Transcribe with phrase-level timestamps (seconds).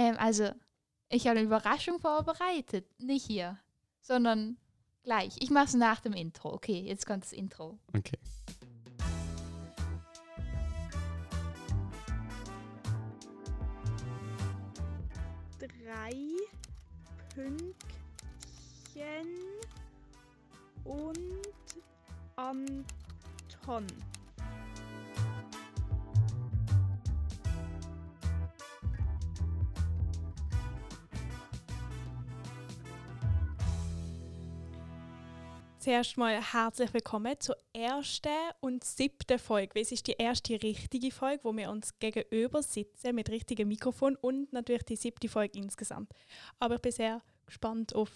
[0.00, 0.50] Ähm, also,
[1.10, 2.86] ich habe eine Überraschung vorbereitet.
[2.98, 3.58] Nicht hier,
[4.00, 4.56] sondern
[5.02, 5.36] gleich.
[5.40, 6.54] Ich mache es nach dem Intro.
[6.54, 7.78] Okay, jetzt kommt das Intro.
[7.94, 8.18] Okay.
[15.58, 16.14] drei
[17.34, 17.74] Pünktchen
[20.84, 21.18] und
[22.36, 23.86] Anton.
[35.90, 38.28] Zuerst mal herzlich willkommen zur ersten
[38.60, 39.80] und siebten Folge.
[39.80, 44.52] Es ist die erste richtige Folge, wo wir uns gegenüber sitzen mit richtigem Mikrofon und
[44.52, 46.12] natürlich die siebte Folge insgesamt.
[46.60, 48.12] Aber ich bin sehr gespannt auf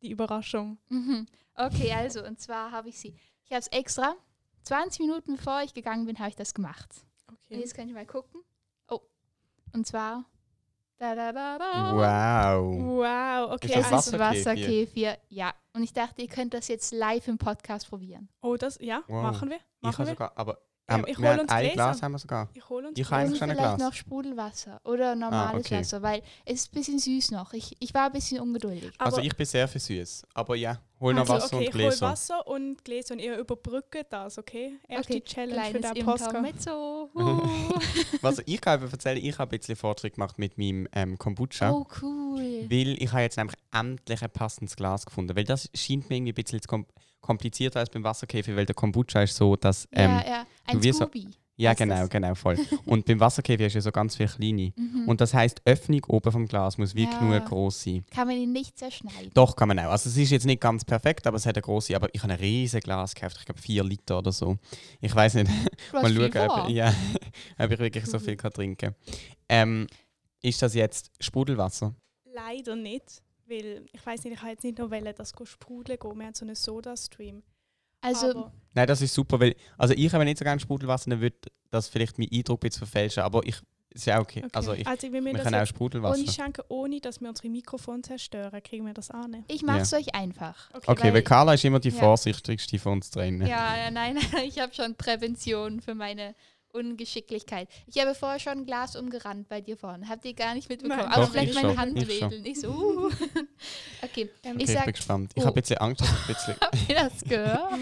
[0.00, 0.78] die Überraschung.
[0.90, 1.26] Mhm.
[1.56, 3.16] Okay, also, und zwar habe ich sie.
[3.46, 4.14] Ich habe es extra
[4.62, 7.04] 20 Minuten bevor ich gegangen bin, habe ich das gemacht.
[7.26, 7.58] Und Okay.
[7.58, 8.42] jetzt kann ich mal gucken.
[8.86, 9.00] Oh,
[9.74, 10.24] und zwar.
[10.98, 11.92] Da, da, da, da.
[11.94, 12.74] Wow.
[12.98, 13.68] Wow, okay.
[13.68, 14.56] Ist Es das ist Wasserkäfir?
[14.56, 15.54] Wasserkäfir, ja.
[15.72, 18.28] Und ich dachte, ihr könnt das jetzt live im Podcast probieren.
[18.42, 19.22] Oh, das, ja, Wow.
[19.22, 19.58] machen wir.
[19.58, 20.14] Ich Machen habe wir.
[20.14, 20.58] sogar, aber
[20.88, 21.74] Ja, haben, ich wir hol haben uns ein Gläser.
[21.74, 22.48] Glas haben wir sogar.
[22.54, 23.78] Ich hole uns Ich ein vielleicht Glas.
[23.78, 25.80] noch Sprudelwasser oder normales okay.
[25.80, 27.52] Wasser, weil es ist ein bisschen süß noch.
[27.52, 28.92] Ich, ich war ein bisschen ungeduldig.
[28.96, 30.22] Aber- also ich bin sehr für süß.
[30.32, 32.06] Aber ja, hol noch also, Wasser okay, und ich hole Gläser.
[32.06, 34.78] Wasser und Gläser und ihr überbrückt das, okay?
[34.88, 36.26] Erste okay, Challenge für kleines den Podcast.
[36.34, 37.10] Intermezzo.
[37.14, 37.78] Uh.
[38.22, 41.70] Was ich kann erzählen, ich habe ein bisschen Fortschritt gemacht mit meinem ähm, Kombucha.
[41.70, 42.66] oh, cool.
[42.70, 45.36] Weil ich habe jetzt nämlich endlich ein passendes Glas gefunden.
[45.36, 46.86] Weil das scheint mir irgendwie ein bisschen zu kom
[47.20, 49.88] komplizierter als beim Wasserkäfer, weil der Kombucha ist so, dass...
[49.92, 51.28] Ähm, ja, ja, ein du wirst so- Scooby.
[51.56, 52.10] ja, genau, das.
[52.10, 52.56] genau, voll.
[52.86, 54.72] und beim Wasserkäfer ist ja so ganz viel kleine.
[54.76, 55.04] Mhm.
[55.08, 57.22] Und das heißt, die Öffnung oben vom Glas muss wirklich Ja.
[57.26, 58.04] nur groß sein.
[58.10, 59.30] Kann man ihn nicht zerschneiden.
[59.34, 59.90] Doch, kann man auch.
[59.90, 61.94] Also es ist jetzt nicht ganz perfekt, aber es hat eine große.
[61.96, 64.56] Aber ich habe ein riesiges Glas gekauft, ich glaube 4 Liter oder so.
[65.00, 65.50] Ich weiß nicht,
[65.92, 66.94] mal schauen, ob, ja,
[67.58, 68.94] ob ich wirklich so viel kann trinken kann.
[69.48, 69.86] Ähm,
[70.40, 71.94] ist das jetzt Sprudelwasser?
[72.32, 75.98] Leider nicht, weil ich weiß nicht, ich habe jetzt nicht noch wollen, dass go sprudeln
[75.98, 76.18] gehen.
[76.18, 77.42] Wir haben so einen Soda-Stream.
[78.00, 81.20] Also, Aber Nein, das ist super, weil also ich habe nicht so gerne Sprudelwasser, dann
[81.20, 81.36] würde
[81.70, 83.56] das vielleicht meinen Eindruck ein bisschen verfälschen, aber ich
[83.90, 84.40] ist ja okay.
[84.44, 84.50] okay.
[84.52, 86.20] Also ich, also wir wir das können auch jetzt Sprudelwasser.
[86.20, 88.62] einschenken, ohne dass wir unsere Mikrofone zerstören.
[88.62, 89.44] Kriegen wir das an?
[89.48, 90.70] ich mache es euch einfach.
[90.86, 91.98] Okay, weil, weil- Carla ist immer die Ja.
[91.98, 93.46] vorsichtigste von uns drinnen.
[93.46, 96.34] Ja, ja, nein, nein, ich habe schon Prävention für meine
[96.72, 97.68] Ungeschicklichkeit.
[97.86, 100.08] Ich habe vorher schon ein Glas umgerannt bei dir vorne.
[100.08, 101.00] Habt ihr gar nicht mitbekommen.
[101.00, 101.12] Nein.
[101.12, 102.30] Aber Doch, vielleicht ich meine schon, Hand ich schon.
[102.30, 102.46] wedeln.
[102.46, 102.68] Ich so,
[103.08, 103.10] uh.
[104.02, 105.32] Okay, Ähm, Okay, Ich ich, sag- bin gespannt.
[105.34, 105.46] Ich oh.
[105.46, 107.72] habe ein bisschen Angst, dass ich ein bisschen habt ihr das gehört?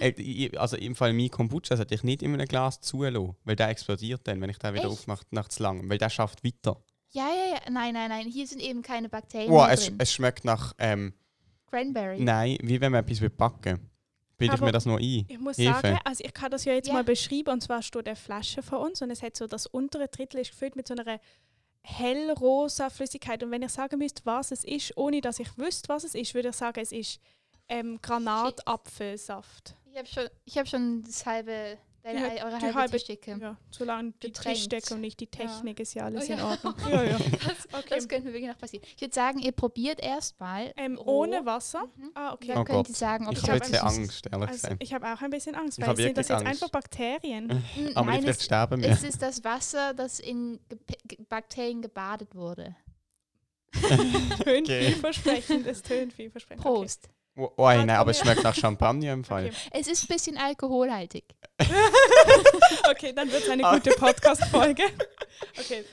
[0.00, 3.56] Äh, ich- Also im Fall mein Kombucha sollte ich nicht in einem Glas zulassen, weil
[3.56, 4.92] der explodiert dann, wenn ich den wieder Echt?
[4.92, 6.80] aufmache nach zu lang, weil der schafft weiter.
[7.12, 7.70] Ja, ja, ja.
[7.70, 8.26] Nein, nein, nein.
[8.28, 9.94] Hier sind eben keine Bakterien Wow, mehr es, drin.
[9.98, 11.14] es schmeckt nach, ähm,
[11.70, 12.20] Cranberry.
[12.20, 13.90] nein, wie wenn man etwas will backen
[14.48, 15.26] Bilde ich mir das nur ein.
[15.28, 15.72] Ich muss Hefe.
[15.72, 16.94] sagen, also ich kann das ja jetzt Ja.
[16.94, 17.50] mal beschreiben.
[17.50, 20.50] Und zwar steht eine Flasche vor uns und es hat so das untere Drittel ist
[20.50, 21.20] gefüllt mit so einer
[21.82, 23.42] hellrosa Flüssigkeit.
[23.42, 26.34] Und wenn ich sagen müsste, was es ist, ohne dass ich wüsste, was es ist,
[26.34, 27.20] würde ich sagen, es ist
[27.68, 29.74] ähm, Granatapfelsaft.
[29.92, 33.38] Ich habe schon, ich hab schon das halbe, deine, Die- eure die halbe, halbe- Tischdicke.
[33.40, 34.58] Ja, solange die Getränkt.
[34.58, 36.46] Tischdecke und nicht die Technik ist ja alles Oh in ja.
[36.50, 36.74] Ordnung.
[36.90, 37.18] Ja, ja.
[37.18, 37.94] Das, Okay.
[37.96, 38.84] das könnte mir wirklich noch passieren.
[38.94, 40.72] Ich würde sagen, ihr probiert erstmal.
[40.76, 41.84] Ähm, ohne Wasser.
[41.96, 42.10] Mhm.
[42.14, 42.48] Ah, okay.
[42.48, 44.26] Dann Oh könnt ihr sagen, ob Ich habe bisschen Angst.
[44.30, 44.76] Ehrlich Also, gesagt.
[44.82, 46.46] ich habe auch ein bisschen Angst, Ich weil sind das jetzt Angst.
[46.62, 47.46] einfach Bakterien?
[47.46, 48.90] Mm, Aber Nein, vielleicht es, sterben wir.
[48.90, 50.60] es ist das Wasser, das in
[51.06, 52.76] Ge Bakterien gebadet wurde.
[54.44, 54.92] tönt Okay.
[54.92, 55.66] vielversprechend.
[55.66, 56.62] Es tönt vielversprechend.
[56.62, 57.08] Prost.
[57.36, 59.46] Oh, oh nein, aber es schmeckt nach Champagner im Fall.
[59.46, 59.56] Okay.
[59.72, 61.24] Es ist ein bisschen alkoholhaltig.
[62.90, 63.74] Okay, dann wird es eine Ah.
[63.74, 64.82] gute Podcast-Folge.
[65.58, 65.84] Okay,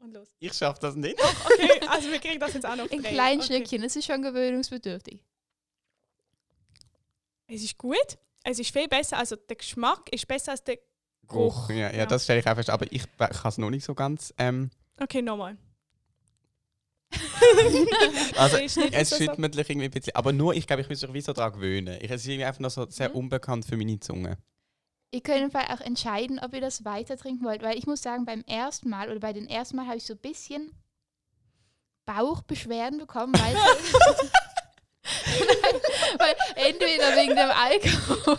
[0.00, 0.28] und los.
[0.40, 1.16] Ich schaffe das nicht.
[1.44, 2.98] Okay, also wir kriegen das jetzt auch noch drei.
[2.98, 3.54] kleines okay.
[3.56, 3.82] Schlückchen.
[3.84, 5.22] Es ist schon gewöhnungsbedürftig.
[7.46, 8.18] Es ist gut.
[8.44, 9.18] Es ist viel besser.
[9.18, 10.78] Also der Geschmack ist besser als der.
[11.28, 11.68] Geruch.
[11.68, 12.06] Geruch, Ja, ja, ja.
[12.06, 12.70] das stelle ich auch fest.
[12.70, 14.34] Aber ich kann es noch nicht so ganz.
[14.38, 15.56] Ähm, Okay, nochmal.
[18.36, 20.14] Also Es es so- schüttelt mich irgendwie ein bisschen.
[20.16, 21.98] Aber nur, ich glaube, ich muss mich wie so daran gewöhnen.
[22.00, 23.16] Ich, es ist irgendwie einfach noch so sehr Mhm.
[23.16, 24.38] unbekannt für meine Zunge.
[25.12, 27.62] Ihr könnt im Fall auch entscheiden, ob ihr das weiter trinken wollt.
[27.62, 30.14] Weil ich muss sagen, beim ersten Mal oder bei den ersten Mal habe ich so
[30.14, 30.70] ein bisschen
[32.06, 33.54] Bauchbeschwerden bekommen, weil,
[36.18, 38.36] weil entweder wegen dem Alkohol,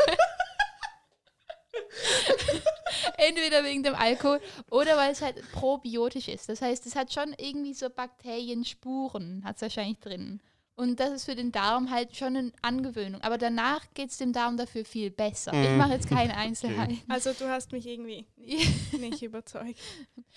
[3.17, 4.39] entweder wegen dem Alkohol
[4.69, 6.49] oder weil es halt probiotisch ist.
[6.49, 10.41] Das heißt, es hat schon irgendwie so Bakterienspuren, hat es wahrscheinlich drin.
[10.75, 13.21] Und das ist für den Darm halt schon eine Angewöhnung.
[13.21, 15.51] Aber danach geht es dem Darm dafür viel besser.
[15.53, 15.77] Ich Mm.
[15.77, 16.99] mache jetzt keine Einzelheiten.
[17.07, 18.25] Also du hast mich irgendwie
[18.97, 19.77] nicht überzeugt.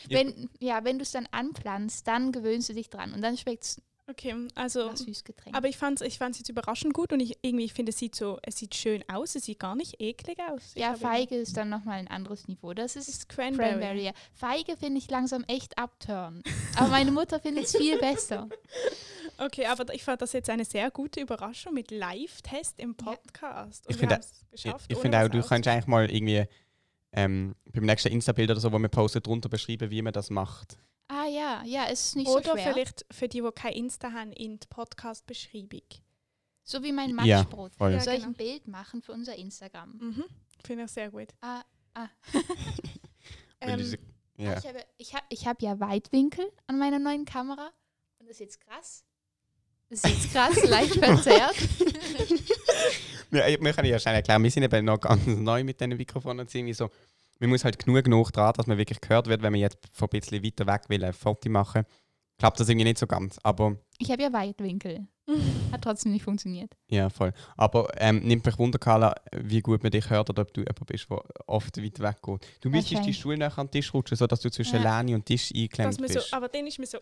[0.09, 3.63] Wenn, ja, wenn du es dann anpflanzt, dann gewöhnst du dich dran und dann schmeckt
[3.65, 4.95] es Okay, also.
[4.95, 5.57] Süßgetränk.
[5.57, 8.15] Aber ich fand es ich fand's jetzt überraschend gut und ich irgendwie finde, es sieht
[8.15, 10.73] so, es sieht schön aus, es sieht gar nicht eklig aus.
[10.75, 12.75] Ich ja, Feige ist dann nochmal ein anderes Niveau.
[12.75, 13.71] Das ist ist Cranberry.
[13.71, 14.05] Cranberry.
[14.05, 14.13] ja.
[14.35, 16.43] Feige finde ich langsam echt abturn.
[16.77, 18.49] Aber meine Mutter findet es viel besser.
[19.37, 23.85] Okay, aber ich fand das jetzt eine sehr gute Überraschung mit Live-Test im Podcast.
[23.85, 24.21] Und Ich finde-
[24.53, 24.85] Ich, geschafft.
[24.89, 26.45] ich finde auch, du kannst eigentlich mal irgendwie
[27.13, 30.79] ähm, beim nächsten Insta-Bild oder so, wo wir posten, drunter beschreiben, wie man das macht.
[31.09, 32.73] Ah ja, ja, es ist nicht Oder so schwer.
[32.73, 35.83] vielleicht für die, die kein Insta haben, in die Podcast-Beschreibung.
[36.63, 37.75] So wie mein Ja, Matschbrot.
[37.75, 37.93] voll.
[37.93, 38.33] Ja, Soll ich genau.
[38.33, 39.91] ein Bild machen für unser Instagram?
[40.01, 40.25] Mhm.
[40.65, 41.29] Finde ich sehr gut.
[41.41, 41.63] Ah,
[41.95, 42.09] ah.
[43.61, 43.99] Ähm, diese,
[44.37, 44.59] ja.
[44.59, 47.71] Ich habe ich hab, ich hab ja Weitwinkel an meiner neuen Kamera.
[48.19, 49.05] Und das ist jetzt krass.
[49.89, 51.55] Das ist jetzt krass, leicht verzerrt.
[53.31, 55.97] Ja, ich- wir können ja schnell erklären, wir sind eben noch ganz neu mit diesen
[55.97, 56.41] Mikrofonen.
[56.41, 56.89] und irgendwie so,
[57.41, 60.09] man muss halt genug genug dran, dass man wirklich gehört wird, wenn man jetzt von
[60.13, 61.85] ein bisschen weiter weg will, ein Foto machen.
[62.39, 65.07] Klappt das irgendwie nicht so ganz, aber Ich habe ja Weitwinkel.
[65.73, 66.73] Hat trotzdem nicht funktioniert.
[66.89, 67.33] ja, voll.
[67.57, 70.87] Aber ähm, nimmt mich Wunder, Carla, wie gut man dich hört oder ob du jemand
[70.87, 72.47] bist, der oft weit weg geht.
[72.61, 73.15] Du müsstest die.
[73.15, 74.99] Stuhl nachher an den Tisch rutschen, sodass du zwischen Ja.
[74.99, 76.35] Leni und Tisch eingeklemmt man so, bist.
[76.35, 76.99] aber dann ist mir so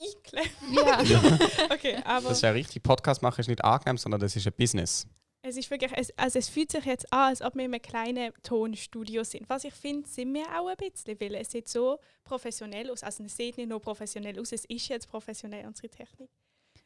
[0.00, 0.50] eingeklemmt.
[0.72, 1.38] Ja.
[1.72, 2.82] Okay, aber Das ist ja richtig.
[2.82, 5.06] Podcast machen ist nicht angenehm, sondern das ist ein Business.
[5.42, 7.82] Es ist wirklich, es, also es fühlt sich jetzt an, als ob wir in einem
[7.82, 9.48] kleinen Tonstudio sind.
[9.48, 13.02] Was ich finde, sind wir auch ein bisschen, weil es sieht so professionell aus.
[13.02, 16.30] Also es sieht nicht nur professionell aus, es ist jetzt professionell, unsere Technik.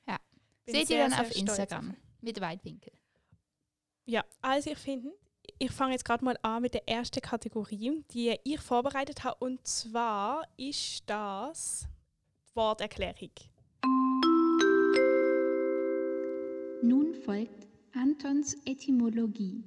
[0.07, 0.19] Ja.
[0.65, 2.93] Bin Seht ihr dann auf Instagram auf- mit Weitwinkel.
[4.05, 5.13] Ja, also ich finde,
[5.59, 9.37] ich fange jetzt gerade mal an mit der ersten Kategorie, die ich vorbereitet habe.
[9.45, 11.87] Und zwar ist das
[12.51, 13.31] die Worterklärung.
[16.83, 19.65] Nun folgt Antons Etymologie.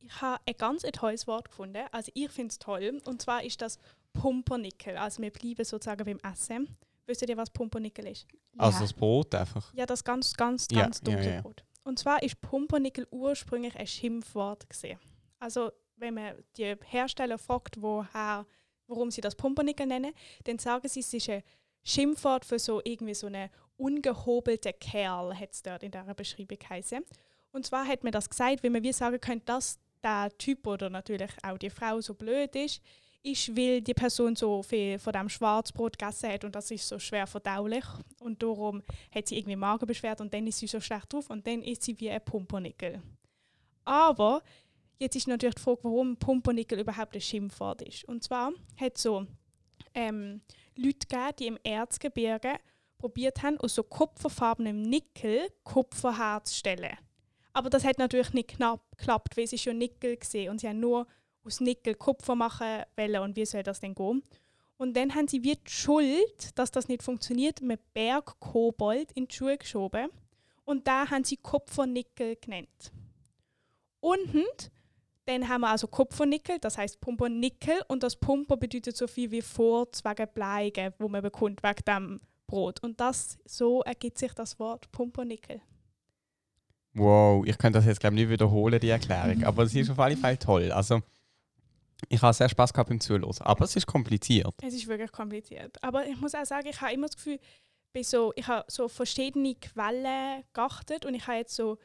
[0.00, 1.84] Ich habe ein ganz tolles Wort gefunden.
[1.92, 3.00] Also ich finde es toll.
[3.04, 3.78] Und zwar ist das
[4.12, 4.96] Pumpernickel.
[4.96, 6.76] Also wir bleiben sozusagen beim Essen.
[7.06, 8.26] Wisst ihr, was Pumpernickel ist?
[8.58, 8.82] Also ja.
[8.82, 9.72] das Brot einfach.
[9.74, 11.40] Ja, das ganz, ganz, ganz ja, dunkle ja.
[11.40, 11.64] Brot.
[11.84, 14.98] Und zwar ist Pumpernickel ursprünglich ein Schimpfwort gesehen.
[15.38, 18.46] Also wenn man die Hersteller fragt, woher,
[18.86, 20.12] warum sie das Pumpernickel nennen,
[20.44, 21.42] dann sagen sie, es ist ein
[21.82, 27.04] Schimpfwort für so irgendwie so einen ungehobelten Kerl, hat es dort in dieser Beschreibung geheißen.
[27.52, 30.90] Und zwar hat man das gesagt, weil man wie sagen könnte, dass der Typ oder
[30.90, 32.82] natürlich auch die Frau so blöd ist,
[33.22, 36.98] ist, weil die Person so viel von dem Schwarzbrot gegessen hat und das ist so
[36.98, 37.84] schwer verdaulich
[38.18, 38.82] und darum
[39.14, 41.98] hat sie irgendwie Magenbeschwerde und dann ist sie so schlecht drauf und dann ist sie
[42.00, 43.00] wie ein Pumpernickel.
[43.84, 44.42] Aber
[44.98, 48.04] jetzt ist natürlich die Frage, warum Pumpernickel überhaupt ein Schimpfwort ist.
[48.04, 49.26] Und zwar hat es so
[49.94, 50.40] ähm,
[50.76, 52.58] Leute gegeben, die im Erzgebirge
[53.02, 56.96] probiert haben, aus so kupferfarbenem Nickel Kupfer herzustellen.
[57.52, 60.78] Aber das hat natürlich nicht knapp geklappt, weil es ja Nickel gesehen und sie haben
[60.78, 61.08] nur
[61.44, 64.22] aus Nickel Kupfer machen wollen und wie soll das denn gehen?
[64.76, 69.26] Und dann haben sie wie die Schuld, dass das nicht funktioniert, mit Berg Kobold in
[69.26, 70.08] die Schuhe geschoben.
[70.64, 72.92] Und da haben sie Kupfernickel genannt.
[73.98, 74.70] Und
[75.24, 77.82] dann haben wir also Kupfernickel, das heißt Pumpernickel.
[77.88, 82.20] Und das Pumper bedeutet so viel wie Furz wegen Bleigen, wo man bekommt wegen dem
[82.52, 82.82] Brot.
[82.82, 85.62] Und das, so ergibt sich das Wort Pumpernickel.
[86.92, 89.42] Wow, ich könnte das jetzt glaube ich nicht wiederholen, die Erklärung.
[89.44, 90.70] Aber es ist auf alle Fälle toll.
[90.70, 91.00] Also,
[92.10, 93.24] ich habe sehr Spaß gehabt beim Zuhören.
[93.40, 94.52] Aber es ist kompliziert.
[94.62, 95.82] Es ist wirklich kompliziert.
[95.82, 97.38] Aber ich muss auch sagen, ich habe immer das Gefühl,
[98.02, 101.78] so, ich habe so verschiedene Quellen geachtet und ich habe jetzt so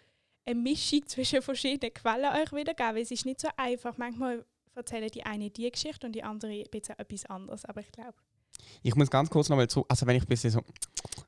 [0.45, 2.95] eine Mischung zwischen verschiedenen Quellen euch wiedergegeben.
[2.95, 3.97] weil Es ist nicht so einfach.
[3.97, 4.43] Manchmal
[4.75, 7.63] erzählen die eine die Geschichte und die andere ein bisschen etwas anderes.
[7.63, 8.17] Aber ich glaube,
[8.83, 9.85] Ich muss ganz kurz nochmal zu.
[9.87, 10.61] Also, wenn ich ein bisschen so,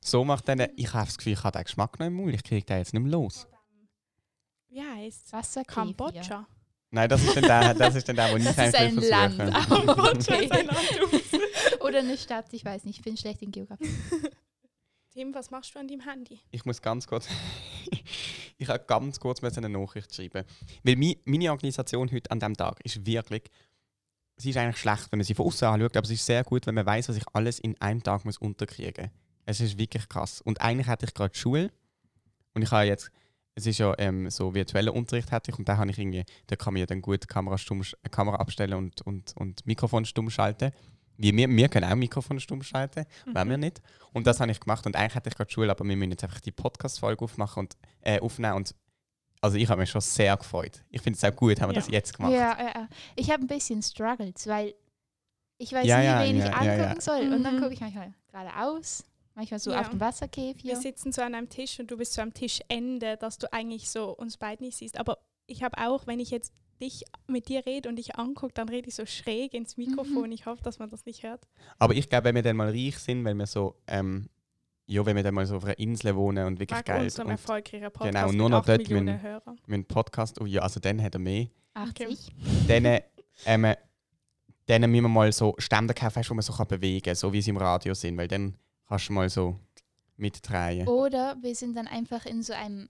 [0.00, 0.66] so mache, dann.
[0.76, 2.34] Ich habe das Gefühl, ich habe den Geschmack noch im Mund.
[2.34, 3.46] Ich kriege den jetzt nicht mehr los.
[4.68, 5.32] wie heisst es?
[5.32, 5.82] Wasserkefir.
[5.82, 6.46] Kambodscha.
[6.92, 9.38] Nein, das ist dann der, das ist dann der, wo ich Das ist eigentlich ein
[9.38, 9.68] will Land.
[9.68, 10.66] Kambodscha ist ein.
[10.66, 10.78] Land.
[11.80, 12.98] Oder eine Stadt, ich weiß nicht.
[12.98, 13.88] Ich bin schlecht in Geografie.
[15.12, 16.40] Tim, was machst du an deinem Handy?
[16.50, 17.28] Ich muss ganz kurz.
[18.58, 20.44] ich habe ganz kurz eine Nachricht schreiben.
[20.84, 23.50] Weil meine Organisation heute an diesem Tag ist wirklich.
[24.40, 26.66] Sie ist eigentlich schlecht, wenn man sie von außen anschaut, aber es ist sehr gut,
[26.66, 29.14] wenn man weiß, was ich alles in einem Tag muss unterkriegen muss.
[29.46, 30.40] Es ist wirklich krass.
[30.40, 31.70] Und eigentlich hatte ich gerade Schule.
[32.54, 33.10] Und ich habe jetzt.
[33.56, 36.56] Es ist ja ähm, so virtueller Unterricht hatte ich und da habe ich irgendwie, da
[36.56, 40.30] kann man ja dann gut Kamera, stumm, sch- Kamera abstellen und, und, und Mikrofon stumm
[40.30, 40.70] schalten.
[41.16, 43.04] Wie wir, wir können auch Mikrofon stumm schalten,
[43.34, 43.82] wollen wir nicht.
[44.12, 46.24] Und das habe ich gemacht und eigentlich hatte ich gerade Schule, aber wir müssen jetzt
[46.24, 48.54] einfach die Podcast-Folge aufmachen und äh, aufnehmen.
[48.54, 48.74] Und
[49.40, 50.82] also ich habe mich schon sehr gefreut.
[50.90, 51.80] Ich finde es auch gut, haben wir Ja.
[51.80, 52.32] das jetzt gemacht.
[52.32, 52.88] Ja, ja, ja.
[53.16, 54.74] Ich habe ein bisschen Struggles, weil
[55.58, 57.00] ich weiß Ja, nie, ja, wen ich angucken ja.
[57.00, 57.32] soll.
[57.32, 57.60] Und dann Mhm.
[57.60, 59.04] gucke ich manchmal geradeaus,
[59.34, 59.80] manchmal so Ja.
[59.80, 60.76] auf dem Wir Wasserkäfig.
[60.76, 64.10] sitzen so an einem Tisch und du bist so am Tischende, dass du eigentlich so
[64.16, 64.98] uns beide nicht siehst.
[64.98, 68.68] Aber ich habe auch, wenn ich jetzt dich mit dir rede und dich angucke, dann
[68.70, 70.32] rede ich so schräg ins Mikrofon.
[70.32, 71.46] Ich hoffe, dass man das nicht hört.
[71.78, 74.30] Aber ich glaube, wenn wir dann mal reich sind, wenn wir so ähm,
[74.90, 77.26] Ja, wenn wir dann mal so auf einer Insel wohnen und wirklich Wegen Geld unserem
[77.28, 80.80] und erfolgreichen Podcast Genau, mit nur noch 8 dort müssen- einem Podcast, oh ja, also
[80.80, 81.46] dann hat er mehr.
[81.74, 82.32] 80.
[82.66, 82.98] dann,
[83.46, 83.74] ähm,
[84.66, 87.40] dann müssen wir mal so Ständer kaufen, wo man so kann bewegen kann, so wie
[87.40, 88.56] sie im Radio sind, weil dann
[88.88, 89.60] kannst du mal so
[90.16, 90.88] mitdrehen.
[90.88, 92.88] Oder wir sind dann einfach in so einem,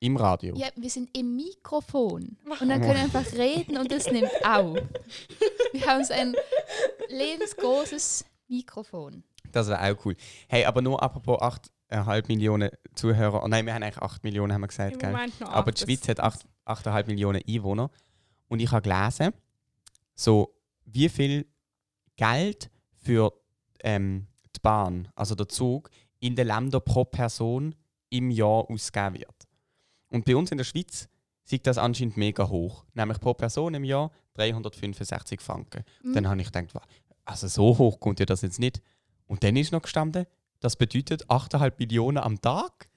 [0.00, 0.54] Im Radio.
[0.56, 2.38] ja, wir sind im Mikrofon.
[2.60, 4.78] Und dann können wir einfach reden und es nimmt auf.
[5.72, 6.34] Wir haben so ein
[7.08, 9.22] lebensgroßes Mikrofon.
[9.52, 10.16] Das wäre auch cool.
[10.48, 11.38] Hey, aber nur apropos
[11.90, 13.42] 8,5 Millionen Zuhörer.
[13.44, 15.14] Oh nein, wir haben eigentlich 8 Millionen, haben wir gesagt, gell?
[15.46, 17.90] Aber die Schweiz hat 8 8,5 Millionen Einwohner.
[18.48, 19.32] Und ich habe gelesen,
[20.14, 20.54] so
[20.84, 21.46] wie viel
[22.16, 23.32] Geld für
[23.82, 25.90] ähm, die Bahn, also der Zug,
[26.20, 27.74] in den Ländern pro Person
[28.10, 29.48] im Jahr ausgegeben wird.
[30.08, 31.08] Und bei uns in der Schweiz
[31.44, 32.84] sieht das anscheinend mega hoch.
[32.94, 35.84] Nämlich pro Person im Jahr 365 Franken.
[36.02, 36.12] Mhm.
[36.14, 36.86] Dann habe ich gedacht,
[37.24, 38.82] also so hoch kommt ja das jetzt nicht.
[39.32, 40.26] Und dann ist noch gestanden,
[40.60, 42.90] das bedeutet 8,5 Millionen am Tag.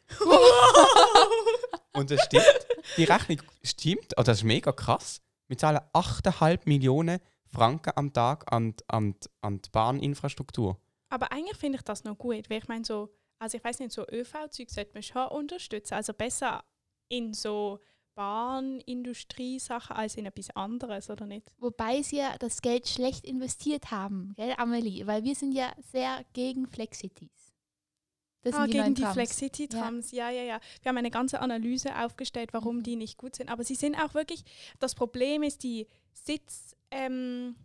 [1.94, 2.68] Und das stimmt.
[2.98, 4.14] Die Rechnung stimmt.
[4.18, 5.22] Oh, das ist mega krass.
[5.48, 10.78] Wir zahlen 8,5 Millionen Franken am Tag an, die- an, an die Bahninfrastruktur.
[11.08, 13.94] Aber eigentlich finde ich das noch gut, weil ich meine so, also ich weiß nicht,
[13.94, 16.66] so ÖV-Zeug sollte man schon unterstützen, also besser
[17.08, 17.80] in so
[18.16, 21.52] Bahnindustrie-Sachen als in etwas anderes, oder nicht?
[21.60, 25.06] Wobei sie ja das Geld schlecht investiert haben, gell, Amelie?
[25.06, 27.54] Weil wir sind ja sehr gegen Flexities.
[28.42, 29.14] Das ah, gegen die Trams.
[29.16, 30.30] Flexity-Trams, ja.
[30.30, 32.84] ja, ja, Wir haben eine ganze Analyse aufgestellt, warum Mhm.
[32.84, 33.50] die nicht gut sind.
[33.50, 34.44] Aber sie sind auch wirklich,
[34.80, 36.76] das Problem ist die Sitzanordnung.
[36.92, 37.56] Ähm,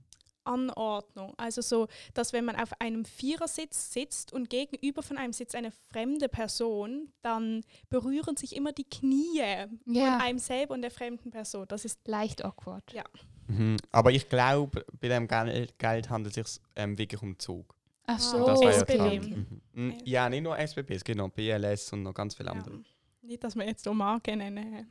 [0.44, 1.34] Anordnung.
[1.36, 5.70] also so, dass wenn man auf einem Vierersitz sitzt und gegenüber von einem sitzt eine
[5.92, 9.66] fremde Person, dann berühren sich immer die Knie Ja,
[10.12, 11.66] von einem selber und der fremden Person.
[11.68, 12.92] Das ist leicht awkward.
[12.92, 13.04] Ja.
[13.48, 13.76] Mhm.
[13.90, 17.74] Aber ich glaube, bei dem Geld, Geld handelt es sich ähm, wirklich um Zug.
[18.06, 19.00] Ach Ah, so, das war ja SBB.
[19.00, 19.46] okay.
[19.72, 19.98] Mhm.
[20.04, 22.80] Ja, nicht nur SBB, es gibt noch BLS und noch ganz viele ja, andere.
[23.22, 24.86] nicht, dass wir jetzt so Marken nennen.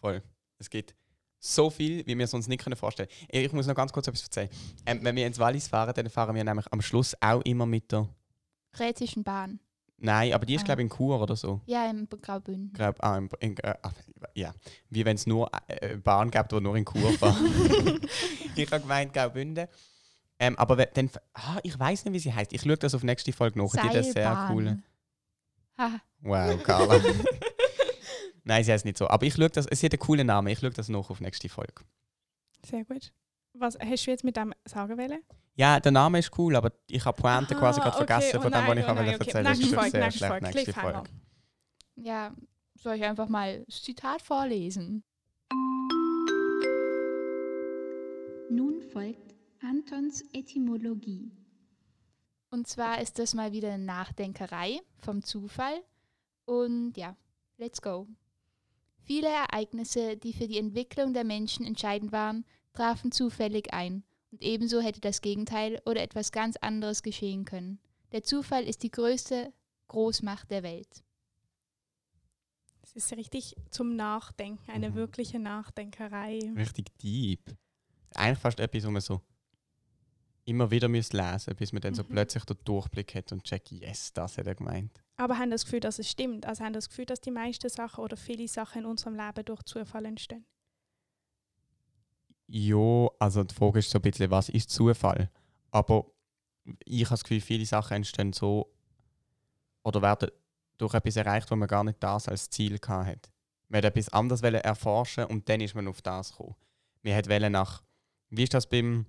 [0.00, 0.22] Voll.
[0.58, 0.94] Es gibt
[1.38, 3.44] so viel, wie wir es uns nicht können vorstellen können.
[3.44, 4.48] Ich muss noch ganz kurz etwas erzählen.
[4.86, 7.92] Ähm, wenn wir ins Wallis fahren, dann fahren wir nämlich am Schluss auch immer mit
[7.92, 8.08] der.
[8.78, 9.60] Rätischen Bahn.
[9.98, 10.64] Nein, aber die ist, Ah.
[10.64, 11.62] glaube ich, in Chur oder so.
[11.64, 12.72] Ja, im Graubünden.
[12.74, 13.90] Glaub, ah, in, in, äh, ah,
[14.34, 14.54] ja.
[14.90, 17.36] Wie wenn es nur äh, eine Bahn gibt, die nur in Chur fährt.
[18.54, 19.66] ich habe gemeint, Graubünden.
[20.38, 21.08] Ähm, aber dann.
[21.32, 22.52] Ah, ich weiß nicht, wie sie heißt.
[22.52, 23.70] Ich schaue das auf nächste Folge nach.
[23.70, 24.54] Die ist sehr Seilbahn.
[24.54, 24.78] cool.
[25.78, 27.00] Ha, Wow, Carla.
[28.46, 29.08] Nein, sie heißt nicht so.
[29.08, 29.66] Aber ich schaue das.
[29.72, 30.46] Sie hat einen coolen Namen.
[30.48, 31.82] Ich schaue das noch auf nächste Folge.
[32.64, 33.12] Sehr gut.
[33.54, 35.20] Was hast du jetzt mit dem sagen wollen?
[35.56, 38.06] Ja, der Name ist cool, aber ich habe Pointe Ah, quasi gerade okay.
[38.06, 39.30] vergessen Oh von dem, was nein, ich oh wollte nein, okay.
[39.30, 39.74] erzählen.
[39.74, 40.30] Folge, sehr nächste schlecht.
[40.30, 40.46] Folge.
[40.46, 40.72] Nächste.
[40.72, 41.02] Folge.
[41.96, 42.34] ja,
[42.76, 45.02] soll ich einfach mal das Zitat vorlesen?
[48.50, 51.32] Nun folgt Antons Etymologie.
[52.50, 55.82] Und zwar ist das mal wieder eine Nachdenkerei vom Zufall.
[56.44, 57.16] Und ja,
[57.56, 58.06] let's go.
[59.06, 64.02] Viele Ereignisse, die für die Entwicklung der Menschen entscheidend waren, trafen zufällig ein.
[64.32, 67.78] Und ebenso hätte das Gegenteil oder etwas ganz anderes geschehen können.
[68.10, 69.52] Der Zufall ist die größte
[69.86, 71.04] Großmacht der Welt.
[72.82, 74.94] Es ist richtig zum Nachdenken, eine Mhm.
[74.96, 76.40] wirkliche Nachdenkerei.
[76.56, 77.56] Richtig deep.
[78.14, 79.20] Eigentlich fast etwas, wo man so
[80.44, 82.08] immer wieder müsste lesen bis man dann so Mhm.
[82.08, 85.00] plötzlich den Durchblick hat und checkt, yes, das hat er gemeint.
[85.16, 86.46] Aber haben das Gefühl, dass es stimmt?
[86.46, 89.62] Also haben das Gefühl, dass die meisten Sachen oder viele Sachen in unserem Leben durch
[89.62, 90.44] Zufall entstehen?
[92.48, 95.30] Ja, also die Frage ist so ein bisschen, was ist Zufall?
[95.70, 96.06] Aber
[96.84, 98.72] ich habe das Gefühl, viele Sachen entstehen so
[99.82, 100.30] oder werden
[100.78, 103.30] durch etwas erreicht, wo man gar nicht das als Ziel hatte.
[103.68, 106.54] Man hat etwas anderes erforschen und dann ist man auf das gekommen.
[107.02, 107.82] Man wollen nach,
[108.30, 109.06] wie ist das beim,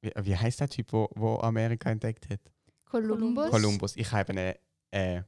[0.00, 2.40] wie, wie heißt der Typ, wo, wo Amerika entdeckt hat?
[2.92, 3.50] Kolumbus.
[3.50, 3.96] Kolumbus.
[3.96, 4.54] Ich habe einen
[4.90, 5.22] äh,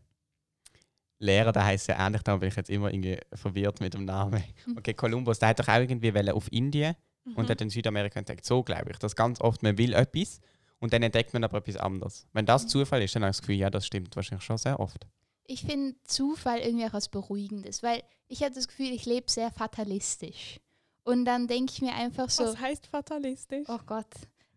[1.18, 4.42] Lehrer, der heißt ja ähnlich, da bin ich jetzt immer irgendwie verwirrt mit dem Namen.
[4.66, 4.76] Mhm.
[4.78, 6.94] Okay, Kolumbus, der hat doch auch irgendwie auf Indien
[7.26, 7.37] Mhm.
[7.37, 8.44] und hat in Südamerika entdeckt.
[8.44, 8.99] So glaube ich.
[8.99, 10.40] Das ganz oft, man will etwas
[10.78, 12.26] und dann entdeckt man aber etwas anderes.
[12.35, 14.78] Wenn das Zufall ist, dann habe ich das Gefühl, ja, das stimmt wahrscheinlich schon sehr
[14.78, 15.06] oft.
[15.47, 19.50] Ich finde Zufall irgendwie auch was Beruhigendes, weil ich habe das Gefühl, ich lebe sehr
[19.50, 20.61] fatalistisch.
[21.04, 23.66] Und dann denke ich mir einfach so, Was heißt fatalistisch?
[23.68, 24.04] oh Gott.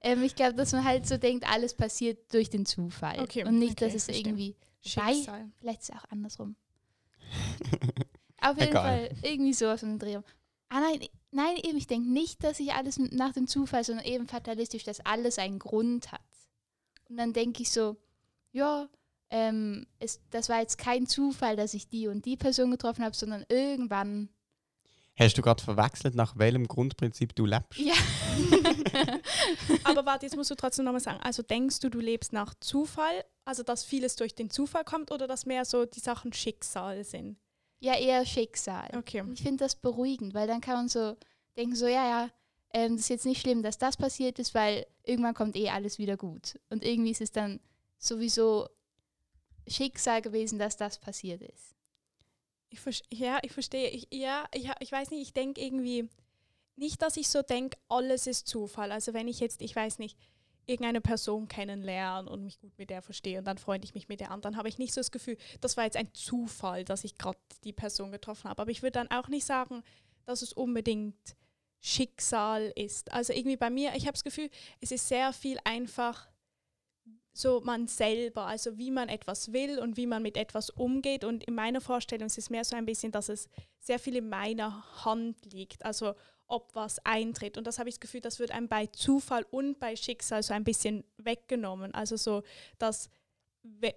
[0.01, 3.19] Ähm, ich glaube, dass man halt so denkt, alles passiert durch den Zufall.
[3.19, 4.27] Okay, Und nicht, dass okay, es verstehe.
[4.27, 5.51] irgendwie, Schicksal.
[5.59, 6.55] vielleicht ist es auch andersrum.
[8.41, 9.09] Auf jeden Egal.
[9.09, 10.19] Fall irgendwie sowas in den Dreh.
[10.69, 10.99] Ah nein,
[11.31, 15.05] nein, eben, ich denke nicht, dass ich alles nach dem Zufall, sondern eben fatalistisch, dass
[15.05, 16.21] alles einen Grund hat.
[17.09, 17.97] Und dann denke ich so,
[18.51, 18.89] ja,
[19.29, 23.15] ähm, es, das war jetzt kein Zufall, dass ich die und die Person getroffen habe,
[23.15, 24.29] sondern irgendwann
[25.19, 27.79] Hast du gerade verwechselt, nach welchem Grundprinzip du lebst?
[27.79, 27.93] Ja.
[29.83, 31.19] Aber warte, jetzt musst du trotzdem nochmal sagen.
[31.21, 35.27] Also denkst du, du lebst nach Zufall, also dass vieles durch den Zufall kommt oder
[35.27, 37.37] dass mehr so die Sachen Schicksal sind?
[37.79, 38.89] ja, eher Schicksal.
[38.97, 39.23] Okay.
[39.33, 41.15] Ich finde das beruhigend, weil dann kann man so
[41.55, 42.29] denken, so, ja, ja,
[42.73, 45.97] ähm, das ist jetzt nicht schlimm, dass das passiert ist, weil irgendwann kommt eh alles
[45.97, 46.59] wieder gut.
[46.69, 47.59] Und irgendwie ist es dann
[47.97, 48.67] sowieso
[49.67, 51.75] Schicksal gewesen, dass das passiert ist.
[52.69, 52.81] Ich
[53.11, 53.89] ja, ich verstehe.
[53.89, 56.09] Ich, ja, ich, ich weiß nicht, ich denke irgendwie
[56.75, 58.91] nicht, dass ich so denke, alles ist Zufall.
[58.91, 60.17] Also wenn ich jetzt, ich weiß nicht,
[60.67, 64.19] irgendeine Person kennenlerne und mich gut mit der verstehe und dann freunde ich mich mit
[64.19, 67.05] der an, dann habe ich nicht so das Gefühl, das war jetzt ein Zufall, dass
[67.05, 68.61] ich gerade die Person getroffen habe.
[68.61, 69.81] Aber ich würde dann auch nicht sagen,
[70.25, 71.35] dass es unbedingt
[71.79, 73.11] Schicksal ist.
[73.11, 74.49] Also irgendwie bei mir, ich habe das Gefühl,
[74.81, 76.27] es ist sehr viel einfach
[77.37, 81.23] so man selber, also wie man etwas will und wie man mit etwas umgeht.
[81.23, 83.47] Und in meiner Vorstellung ist es mehr so ein bisschen, dass es
[83.79, 86.15] sehr viel in meiner Hand liegt, also
[86.47, 87.57] ob was eintritt.
[87.57, 90.53] Und das habe ich das Gefühl, das wird einem bei Zufall und bei Schicksal so
[90.53, 91.93] ein bisschen weggenommen.
[91.93, 92.43] Also so,
[92.79, 93.09] dass,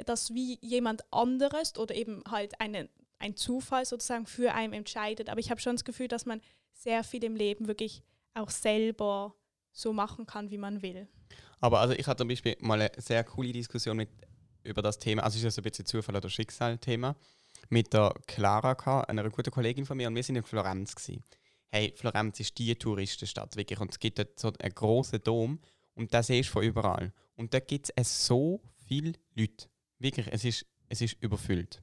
[0.05, 5.31] dass wie jemand anderes oder eben halt eine, ein Zufall sozusagen für einen entscheidet.
[5.31, 6.43] Aber ich habe schon das Gefühl, dass man
[6.73, 8.03] sehr viel im Leben wirklich
[8.35, 9.35] auch selber
[9.73, 11.09] so machen kann, wie man will.
[11.61, 14.09] Aber also ich hatte zum Beispiel mal eine sehr coole Diskussion mit,
[14.65, 17.17] über das Thema, also ist ja so ein bisschen Zufall oder Schicksal-Thema,
[17.69, 20.95] mit der Clara, einer guten Kollegin von mir, und wir sind in Florenz.
[20.95, 21.23] Gewesen.
[21.69, 23.79] Hey, Florenz ist die Touristenstadt, wirklich.
[23.79, 25.61] Und es gibt dort so einen grossen Dom
[25.95, 27.13] und das siehst du von überall.
[27.37, 29.69] Und dort gibt es so viele Leute.
[29.99, 31.83] Wirklich, es ist, es ist überfüllt.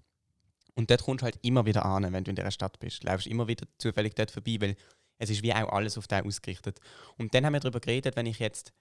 [0.76, 3.04] Und dort kommst du halt immer wieder an, wenn du in dieser Stadt bist.
[3.04, 4.76] Du läufst immer wieder zufällig dort vorbei, weil
[5.20, 6.80] es ist wie auch alles auf dich ausgerichtet.
[7.18, 8.74] Und dann haben wir darüber geredet, wenn ich jetzt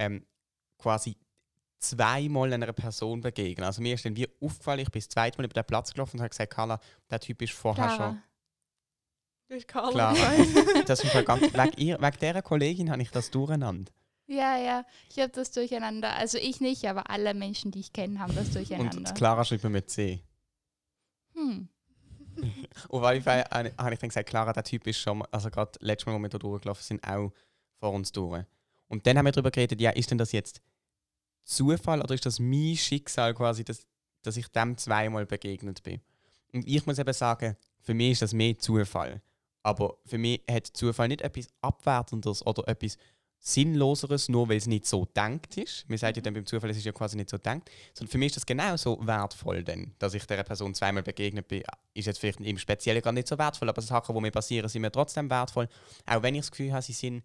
[0.00, 0.26] ähm,
[0.78, 1.16] quasi
[1.78, 3.64] zweimal einer Person begegnen.
[3.64, 6.16] Also mir ist dann wie aufgefallen, ich bin das zweite Mal über den Platz gelaufen
[6.16, 6.80] und habe gesagt, Carla,
[7.10, 8.22] der Typ ist vorher Clara.
[9.48, 10.12] Durch Carla.
[10.14, 10.16] Klar.
[10.16, 10.84] schon.
[10.86, 13.90] Das ist ganz, wegen, ihr, wegen dieser Kollegin habe ich das durcheinander.
[14.26, 16.14] Ja, ja, ich habe das durcheinander.
[16.16, 19.00] Also ich nicht, aber alle Menschen, die ich kenne, haben das Und durcheinander.
[19.00, 20.22] das Clara schreibt mir mit C.
[21.34, 21.68] Hm.
[22.88, 25.72] Auf jeden Fall habe ich dann gesagt, Clara, der Typ ist schon, mal- also gerade
[25.80, 27.32] letztes Mal, als wir da durchgelaufen sind, auch
[27.80, 28.44] vor uns durch.
[28.90, 30.60] Und dann haben wir darüber geredet, ja, ist denn das jetzt
[31.44, 33.86] Zufall oder ist das mein Schicksal quasi, dass,
[34.22, 36.00] dass ich dem zweimal begegnet bin?
[36.52, 39.22] Und ich muss eben sagen, für mich ist das mehr Zufall.
[39.62, 42.98] Aber für mich hat Zufall nicht etwas Abwertendes oder etwas
[43.38, 45.88] Sinnloseres, nur weil es nicht so denkt ist.
[45.88, 47.70] Wir sagen ja dann beim Zufall, es ist ja quasi nicht so denkt.
[47.94, 51.62] Sondern für mich ist das genauso wertvoll, denn, dass ich dieser Person zweimal begegnet bin,
[51.94, 54.82] ist jetzt vielleicht im Speziellen gar nicht so wertvoll, aber Sachen, die mir passieren, sind
[54.82, 55.68] mir trotzdem wertvoll.
[56.06, 57.22] Auch wenn ich das Gefühl habe, sie sind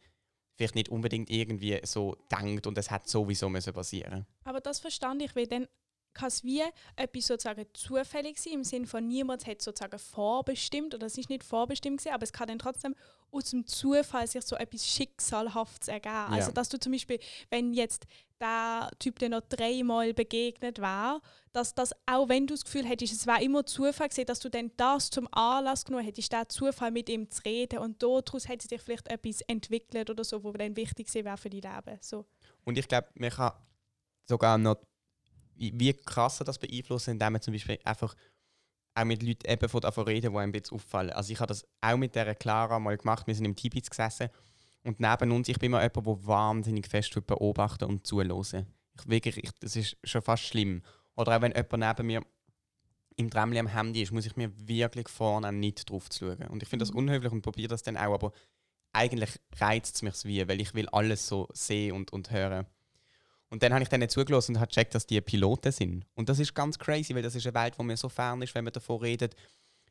[0.55, 4.25] vielleicht nicht unbedingt irgendwie so denkt und es hat sowieso müssen passieren.
[4.43, 5.67] Aber das verstand ich, weil dann
[6.15, 6.63] kann es wie
[6.95, 11.43] etwas sozusagen zufällig sein, im Sinne von niemand hat sozusagen vorbestimmt oder es ist nicht
[11.43, 12.95] vorbestimmt gewesen, aber es kann dann trotzdem
[13.31, 16.15] aus dem Zufall sich so etwas Schicksalhaftes ergeben.
[16.31, 18.07] Also dass du zum Beispiel, wenn jetzt
[18.39, 23.13] der Typ dir noch dreimal begegnet war, dass das, auch wenn du das Gefühl hättest,
[23.13, 26.91] es war immer Zufall gewesen, dass du dann das zum Anlass genommen hättest, den Zufall
[26.91, 30.75] mit ihm zu reden und daraus hätte sich vielleicht etwas entwickelt oder so, wo dann
[30.75, 31.97] wichtig wäre für dein Leben.
[32.01, 32.25] So.
[32.63, 33.53] Und ich glaube, man kann
[34.27, 34.77] sogar noch,
[35.55, 38.15] wie wie krasser das beeinflussen, indem man zum Beispiel einfach
[38.95, 41.11] auch mit Leuten eben von davon reden, die einem ein bisschen auffallen.
[41.11, 44.29] Also ich habe das auch mit der Clara mal gemacht, wir sind im Tibitz gesessen
[44.83, 48.67] und neben uns, ich bin immer jemand, der wahnsinnig fest beobachten und zuhören.
[48.97, 50.83] Ich, wirklich, ich, das ist schon fast schlimm.
[51.15, 52.21] Oder auch wenn jemand neben mir
[53.17, 56.47] im Tramli am Handy ist, muss ich mir wirklich vornehmen, nicht drauf zu schauen.
[56.49, 58.31] Und ich finde das unhöflich und probiere das dann auch, aber
[58.93, 62.67] eigentlich reizt es mich wie, weil ich will alles so sehen und, und hören.
[63.55, 66.05] Und dann habe ich denen zugelassen und habe gecheckt, dass die Piloten sind.
[66.13, 68.53] Und das ist ganz crazy, weil das ist eine Welt, wo mir so fern ist,
[68.53, 69.33] wenn man davon redet,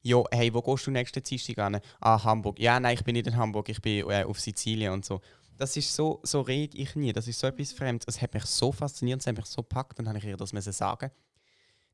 [0.03, 1.81] ja, hey, wo gehst du nächsten Dienstag an?
[1.98, 2.61] Ah, Hamburg.
[2.61, 5.22] Ja, nein, ich bin nicht in Hamburg, ich bin äh, auf Sizilien und so.
[5.57, 7.14] Das ist so, so rede ich nie.
[7.14, 8.05] Das ist so etwas Fremdes.
[8.07, 10.53] Es hat mich so fasziniert, es hat mich so gepackt und habe ich ihr das
[10.53, 11.11] müssen sagen.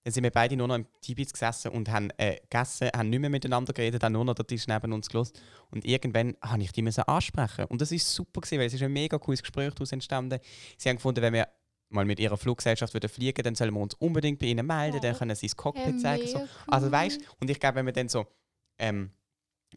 [0.02, 3.20] Dann sind wir beide nur noch im Tibitz gesessen und haben äh, gegessen, haben nicht
[3.20, 5.40] mehr miteinander geredet, haben nur noch den Tisch neben uns gelost.
[5.70, 7.66] Und irgendwann habe ich die müssen ansprechen.
[7.66, 10.40] Und das ist super gewesen, weil es ist ein mega cooles Gespräch daraus entstanden.
[10.76, 11.46] Sie haben gefunden, wenn wir
[11.90, 15.00] mal mit ihrer Fluggesellschaft würden fliegen, dann sollen wir uns unbedingt bei ihnen melden, Oh.
[15.00, 16.26] dann können sie das Cockpit Hey, zeigen.
[16.26, 16.48] So.
[16.66, 18.26] Also weißt und ich glaube, wenn man dann so
[18.78, 19.10] ähm,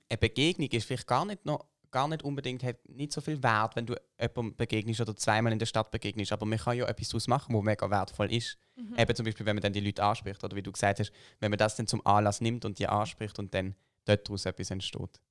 [0.10, 3.76] eine Begegnung ist, vielleicht gar nicht noch gar nicht unbedingt hat nicht so viel Wert,
[3.76, 7.10] wenn du jemandem begegnest oder zweimal in der Stadt begegnest, aber man kann ja etwas
[7.10, 8.58] daraus machen, wo mega wertvoll ist.
[8.76, 8.98] Mhm.
[8.98, 11.52] Eben zum Beispiel, wenn man dann die Leute anspricht oder wie du gesagt hast, wenn
[11.52, 15.22] man das dann zum Anlass nimmt und die anspricht und dann dort daraus etwas entsteht.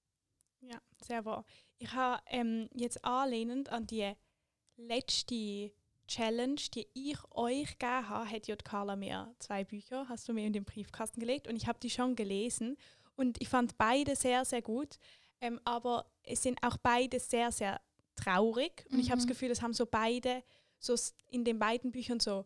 [0.61, 1.45] Ja, sehr wahr.
[1.79, 4.13] Ich habe ähm, jetzt anlehnend an die
[4.77, 5.73] letzte
[6.07, 10.47] Challenge, die ich euch gegeben habe, hat die Carla mir zwei Bücher, hast du mir
[10.47, 12.77] in den Briefkasten gelegt und ich habe die schon gelesen
[13.17, 14.99] und ich fand beide sehr, sehr gut.
[15.41, 17.81] Ähm, aber es sind auch beide sehr, sehr
[18.15, 18.87] traurig.
[18.91, 19.31] Und ich habe das Mhm.
[19.31, 20.43] Gefühl, es haben so beide,
[20.79, 20.95] so
[21.31, 22.45] in den beiden Büchern so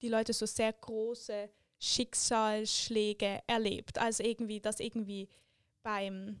[0.00, 1.48] die Leute so sehr große
[1.80, 3.98] Schicksalsschläge erlebt.
[3.98, 5.28] Also irgendwie, dass irgendwie
[5.82, 6.38] beim,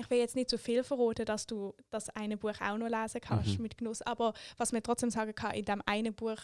[0.00, 3.20] ich will jetzt nicht zu viel verraten, dass du das eine Buch auch noch lesen
[3.20, 3.62] kannst Mhm.
[3.62, 6.38] mit Genuss, aber was man trotzdem sagen kann, in dem einen Buch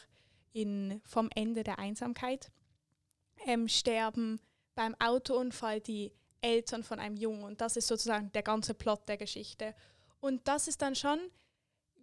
[0.52, 2.50] in Vom Ende der Einsamkeit
[3.46, 4.40] ähm, sterben
[4.74, 9.16] beim Autounfall die Eltern von einem Jungen und das ist sozusagen der ganze Plot der
[9.16, 9.74] Geschichte.
[10.20, 11.18] Und das ist dann schon,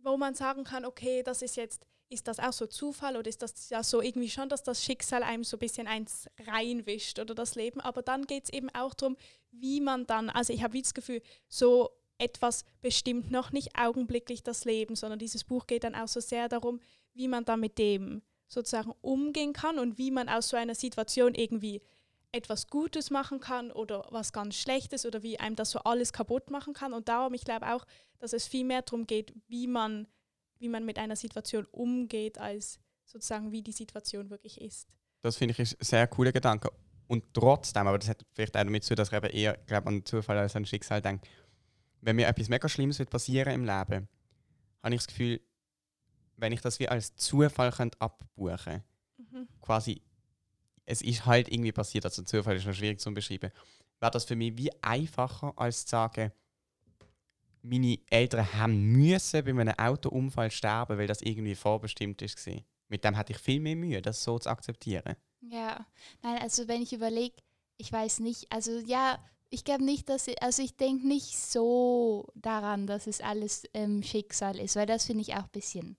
[0.03, 3.41] wo man sagen kann, okay, das ist jetzt, ist das auch so Zufall oder ist
[3.41, 7.35] das ja so irgendwie schon, dass das Schicksal einem so ein bisschen eins reinwischt oder
[7.35, 7.79] das Leben.
[7.81, 9.15] Aber dann geht es eben auch darum,
[9.51, 14.43] wie man dann, also ich habe wie das Gefühl, so etwas bestimmt noch nicht augenblicklich
[14.43, 16.81] das Leben, sondern dieses Buch geht dann auch so sehr darum,
[17.13, 21.35] wie man dann mit dem sozusagen umgehen kann und wie man aus so einer Situation
[21.35, 21.81] irgendwie
[22.31, 26.49] etwas Gutes machen kann oder was ganz Schlechtes oder wie einem das so alles kaputt
[26.49, 26.93] machen kann.
[26.93, 27.85] Und darum, ich glaube auch,
[28.19, 30.07] dass es viel mehr darum geht, wie man,
[30.59, 34.87] wie man mit einer Situation umgeht, als sozusagen wie die Situation wirklich ist.
[35.21, 36.71] Das finde ich ist ein sehr cooler Gedanke.
[37.07, 40.05] Und trotzdem, aber das hat vielleicht auch damit zu dass ich eben eher glaub, an
[40.05, 41.27] Zufall als an Schicksal denke.
[42.01, 44.07] Wenn mir etwas mega Schlimmes wird passieren im Leben,
[44.83, 45.41] habe ich das Gefühl,
[46.37, 48.83] wenn ich das wie als Zufall könnte abbuchen
[49.17, 49.49] Mhm.
[49.59, 50.01] quasi,
[50.85, 53.51] es ist halt irgendwie passiert, also Zufall ist noch schwierig zu beschreiben,
[53.99, 56.31] wäre das für mich wie einfacher, als zu sagen,
[57.61, 62.49] meine Eltern haben müssen bei einem Autounfall sterben, weil das irgendwie vorbestimmt ist.
[62.87, 65.15] Mit dem hatte ich viel mehr Mühe, das so zu akzeptieren.
[65.41, 65.85] Ja,
[66.21, 67.35] nein, also wenn ich überlege,
[67.77, 69.19] ich weiß nicht, also ja,
[69.49, 74.03] ich glaube nicht, dass, ich, also ich denke nicht so daran, dass es alles ähm,
[74.03, 75.97] Schicksal ist, weil das finde ich auch ein bisschen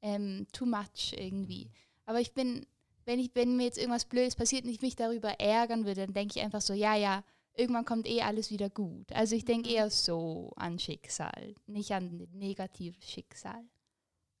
[0.00, 1.70] ähm, too much irgendwie.
[2.06, 2.66] Aber ich bin,
[3.04, 6.14] wenn ich, wenn mir jetzt irgendwas Blödes passiert und ich mich darüber ärgern würde, dann
[6.14, 9.12] denke ich einfach so, ja, ja, irgendwann kommt eh alles wieder gut.
[9.12, 9.74] Also ich denke Mhm.
[9.74, 13.64] eher so an Schicksal, nicht an negatives Schicksal.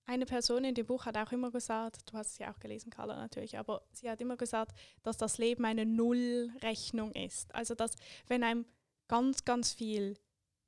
[0.06, 2.90] Eine Person in dem Buch hat auch immer gesagt, du hast es ja auch gelesen,
[2.90, 7.54] Carla natürlich, aber sie hat immer gesagt, dass das Leben eine Nullrechnung ist.
[7.54, 7.92] Also dass
[8.26, 8.66] wenn einem
[9.08, 10.18] ganz, ganz viel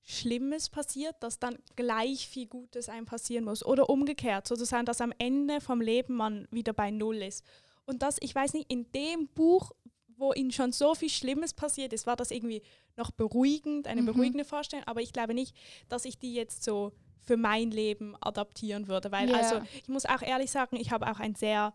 [0.09, 3.67] Schlimmes passiert, dass dann gleich viel Gutes einem passieren muss.
[3.67, 7.45] Oder umgekehrt, sozusagen, dass am Ende vom Leben man wieder bei Null ist.
[7.87, 9.73] Und das, ich weiß nicht, in dem Buch,
[10.17, 12.63] wo ihnen schon so viel Schlimmes passiert ist, war das irgendwie
[12.97, 14.07] noch beruhigend, eine Mhm.
[14.07, 15.55] beruhigende Vorstellung, aber ich glaube nicht,
[15.89, 19.11] dass ich die jetzt so für mein Leben adaptieren würde.
[19.13, 19.37] Weil, Ja.
[19.37, 21.75] also, ich muss auch ehrlich sagen, ich habe auch ein sehr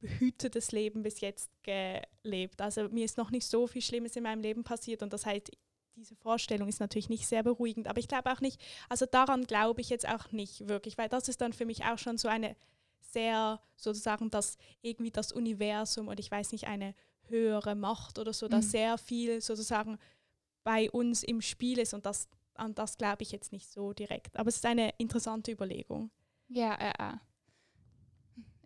[0.00, 2.60] behütetes Leben bis jetzt gelebt.
[2.60, 5.50] Also mir ist noch nicht so viel Schlimmes in meinem Leben passiert und das heißt,
[5.96, 7.86] diese Vorstellung ist natürlich nicht sehr beruhigend.
[7.86, 11.28] Aber ich glaube auch nicht, also daran glaube ich jetzt auch nicht wirklich, weil das
[11.28, 12.56] ist dann für mich auch schon so eine
[13.00, 16.94] sehr, sozusagen, das irgendwie das Universum und ich weiß nicht, eine
[17.28, 18.70] höhere Macht oder so, dass Mhm.
[18.70, 19.98] sehr viel sozusagen
[20.62, 24.36] bei uns im Spiel ist und das, an das glaube ich jetzt nicht so direkt.
[24.38, 26.10] Aber es ist eine interessante Überlegung.
[26.48, 27.20] Ja, ja, ja.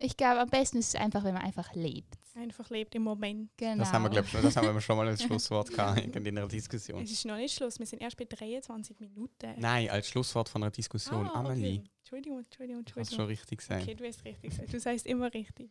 [0.00, 2.16] Ich glaube, am besten ist es einfach, wenn man einfach lebt.
[2.36, 3.50] Einfach lebt im Moment.
[3.56, 3.78] Genau.
[3.78, 6.38] Das haben wir, glaube ich, schon- das haben wir schon mal als Schlusswort gehabt in
[6.38, 7.02] einer Diskussion.
[7.02, 9.54] Es ist noch nicht Schluss, wir sind erst bei 23 Minuten.
[9.58, 11.26] Nein, als Schlusswort von einer Diskussion.
[11.26, 11.90] Ah, Amelie, okay.
[11.98, 13.26] Entschuldigung, Entschuldigung, du hast schon Entschuldigung.
[13.28, 13.82] richtig gesagt.
[13.82, 14.72] Okay, du hast richtig gesagt.
[14.72, 15.68] Du sagst immer richtig.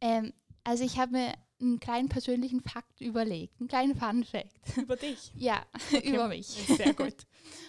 [0.00, 0.32] Ähm,
[0.64, 4.76] also ich habe mir einen kleinen persönlichen Fakt überlegt, einen kleinen Fun Fact.
[4.76, 5.32] Über dich.
[5.36, 6.10] Ja, Okay.
[6.14, 6.46] über mich.
[6.76, 7.16] Sehr gut.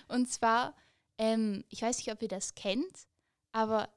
[0.08, 0.76] Und zwar,
[1.18, 3.08] ähm, ich weiß nicht, ob ihr das kennt,
[3.52, 3.90] aber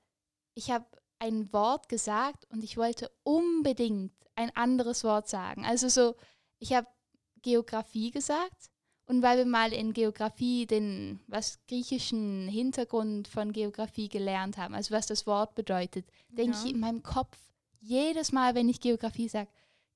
[0.54, 0.86] ich habe
[1.18, 5.64] ein Wort gesagt und ich wollte unbedingt ein anderes Wort sagen.
[5.64, 6.16] Also so,
[6.58, 6.86] ich habe
[7.42, 8.70] Geografie gesagt
[9.06, 14.94] und weil wir mal in Geografie den was griechischen Hintergrund von Geografie gelernt haben, also
[14.94, 16.64] was das Wort bedeutet, denke Ja.
[16.64, 17.36] ich in meinem Kopf
[17.80, 19.50] jedes Mal, wenn ich Geografie sage,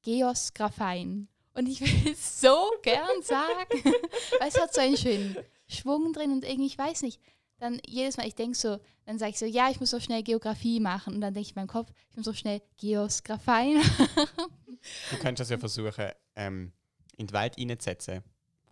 [0.07, 1.29] Geosgraphein.
[1.55, 3.69] Und ich will es so gern sagen,
[4.41, 5.37] weil es hat so einen schönen
[5.69, 7.21] Schwung drin und irgendwie, ich weiß nicht,
[7.59, 10.23] dann jedes Mal, ich denke so, dann sage ich so, ja, ich muss so schnell
[10.23, 11.15] Geografie machen.
[11.15, 13.81] Und dann denke ich in meinem Kopf, ich muss so schnell Geosgraphein.
[15.11, 16.73] Du könntest das ja versuchen, ähm,
[17.17, 18.23] in die Welt reinzusetzen.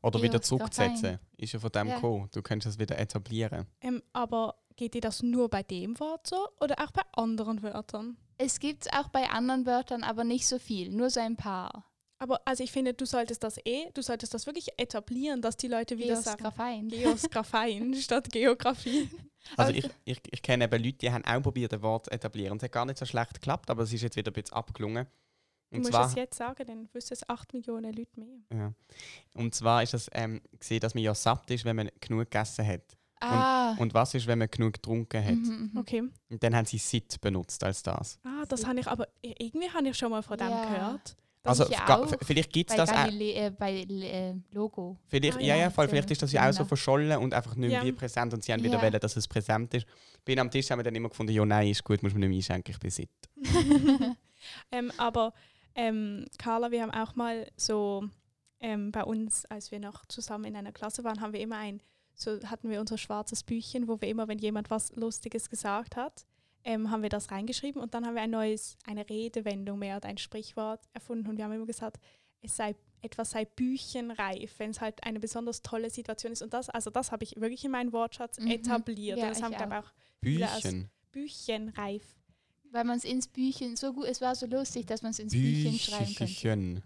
[0.01, 1.03] Oder Ja, wieder zurückzusetzen.
[1.03, 1.19] fein.
[1.39, 1.95] Ist ja von dem Ja.
[1.97, 2.29] gekommen.
[2.33, 3.67] Du könntest das wieder etablieren.
[3.81, 8.17] Ähm, aber geht dir das nur bei dem Wort so oder auch bei anderen Wörtern?
[8.39, 11.91] Es gibt es auch bei anderen Wörtern, aber nicht so viel, nur so ein paar.
[12.19, 15.69] Aber also ich finde, du solltest das eh, du solltest das wirklich etablieren, dass die
[15.69, 16.89] Leute wieder sagen.
[16.89, 19.09] Geosgraphein statt Geografie.
[19.59, 22.57] Also ich, ich, ich kenne eben Leute, die haben auch probiert, ein Wort zu etablieren.
[22.57, 25.07] Es hat gar nicht so schlecht geklappt, aber es ist jetzt wieder ein bisschen abgelungen.
[25.71, 28.39] Du Und musst zwar, es jetzt sagen, dann wüssten es 8 Millionen Leute mehr.
[28.55, 28.73] ja.
[29.35, 32.67] und zwar ist es ähm, gesehen, dass man ja satt ist, wenn man genug gegessen
[32.67, 32.97] hat.
[33.21, 33.75] Ah.
[33.79, 35.35] Und was ist, wenn man genug getrunken hat?
[35.35, 35.79] mhm, mhm.
[35.79, 36.03] Okay.
[36.31, 38.19] Und dann haben sie Sit benutzt als das.
[38.25, 40.63] Ah, das habe ich aber irgendwie habe ich schon mal von dem Ja.
[40.65, 41.17] gehört.
[41.43, 43.07] Das Also auch vielleicht gibt es bei, das auch.
[43.21, 44.97] Äh, bei äh, Logo.
[45.09, 47.69] Vielleicht, Ah, ja, ja, voll, vielleicht ist das ja auch so verschollen und einfach nicht
[47.69, 47.85] mehr Ja.
[47.85, 48.83] wie präsent und sie haben wieder Ja.
[48.83, 49.87] wollen, dass es präsent ist.
[50.25, 52.21] Bei ihnen am Tisch haben wir dann immer gefunden, ja, nein, ist gut, muss man
[52.21, 53.11] nicht mehr einschenken, ich bin sitt.
[54.73, 55.33] ähm, aber
[55.75, 58.09] ähm, Carla, wir haben auch mal so
[58.61, 61.83] ähm, bei uns, als wir noch zusammen in einer Klasse waren, haben wir immer ein,
[62.15, 66.25] so hatten wir unser schwarzes Büchchen, wo wir immer, wenn jemand was Lustiges gesagt hat,
[66.65, 70.09] ähm, haben wir das reingeschrieben und dann haben wir ein neues, eine Redewendung mehr oder
[70.09, 71.99] ein Sprichwort erfunden und wir haben immer gesagt,
[72.41, 76.41] es sei etwas sei büchenreif, wenn es halt eine besonders tolle Situation ist.
[76.41, 78.47] Und das, also das habe ich wirklich in meinen Wortschatz Mhm.
[78.51, 79.19] etabliert.
[79.19, 79.85] Ja, und das ich haben glaube auch.
[79.85, 80.91] auch Büchen.
[81.13, 82.03] büchenreif.
[82.71, 85.33] Weil man es ins Büchchen, so gut, es war so lustig, dass man es ins
[85.33, 86.83] Büchchen schreiben könnte.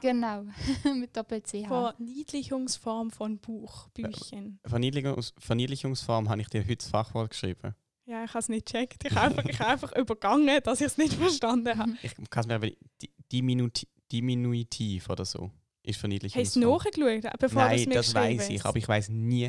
[0.00, 0.44] Genau,
[0.98, 1.68] mit Doppel-CH.
[1.68, 4.58] Verniedlichungsform von Buch, Büchchen.
[4.64, 7.74] Verniedlichungs Verniedlichungsform habe ich dir heute das Fachwort geschrieben.
[8.06, 9.04] Ja, ich habe es nicht gecheckt.
[9.04, 11.92] Ich habe einfach, ich habe einfach übergangen, dass ich es nicht verstanden habe.
[12.02, 15.50] Ich kann es mir aber di- Diminuti Diminutiv oder so
[15.82, 16.64] ist Hast du Verniedlichungsform.
[16.64, 19.46] nachgeschaut, bevor du es Nein, das weiß ich, aber ich weiß nie,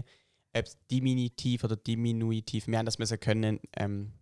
[0.55, 2.67] ob es Diminutiv oder Diminutiv.
[2.67, 3.59] Wir haben das müssen können.
[3.75, 4.13] Ähm,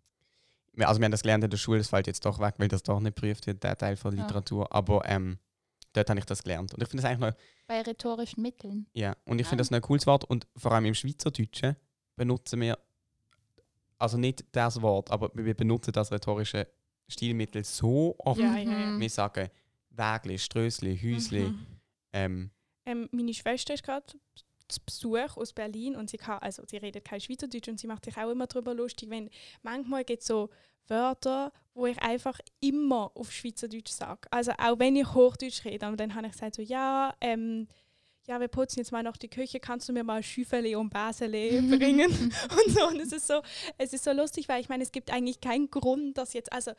[0.73, 2.67] wir- also wir haben das gelernt in der Schule, das fällt jetzt doch weg, weil
[2.69, 4.23] das doch nicht prüft wird, der Teil von Ja.
[4.23, 4.73] Literatur.
[4.73, 5.37] Aber ähm,
[5.93, 6.73] dort habe ich das gelernt.
[6.73, 8.87] Und ich finde das eigentlich noch, Bei rhetorischen Mitteln.
[8.93, 9.49] ja, und ich Ah.
[9.49, 10.23] finde das noch ein cooles Wort.
[10.25, 11.75] Und vor allem im Schweizerdeutschen
[12.15, 12.77] benutzen wir,
[13.97, 16.67] also nicht das Wort, aber wir benutzen das rhetorische
[17.07, 18.39] Stilmittel so oft.
[18.39, 18.85] Ja, ja, ja.
[18.87, 18.99] Mhm.
[18.99, 19.49] Wir sagen
[19.89, 21.41] Wägli, Strösli, Häusli.
[21.49, 21.65] Mhm.
[22.13, 22.51] Ähm,
[22.85, 24.05] Ähm, meine Schwester ist gerade
[24.69, 28.05] zu Besuch aus Berlin und sie kann, also sie redet kein Schweizerdeutsch und sie macht
[28.05, 29.29] sich auch immer darüber lustig, wenn
[29.61, 30.49] manchmal gibt es so
[30.87, 34.27] Wörter, wo ich einfach immer auf Schweizerdeutsch sage.
[34.31, 37.67] Also auch wenn ich Hochdeutsch rede, aber dann habe ich gesagt so, ja, ähm,
[38.29, 41.61] ja, wir putzen jetzt mal noch die Küche, kannst du mir mal Schüffeli und Basele
[41.77, 42.11] bringen?
[42.11, 42.87] und so.
[42.87, 43.41] Und es ist so,
[43.79, 46.71] es ist so lustig, weil ich meine, es gibt eigentlich keinen Grund, dass jetzt, also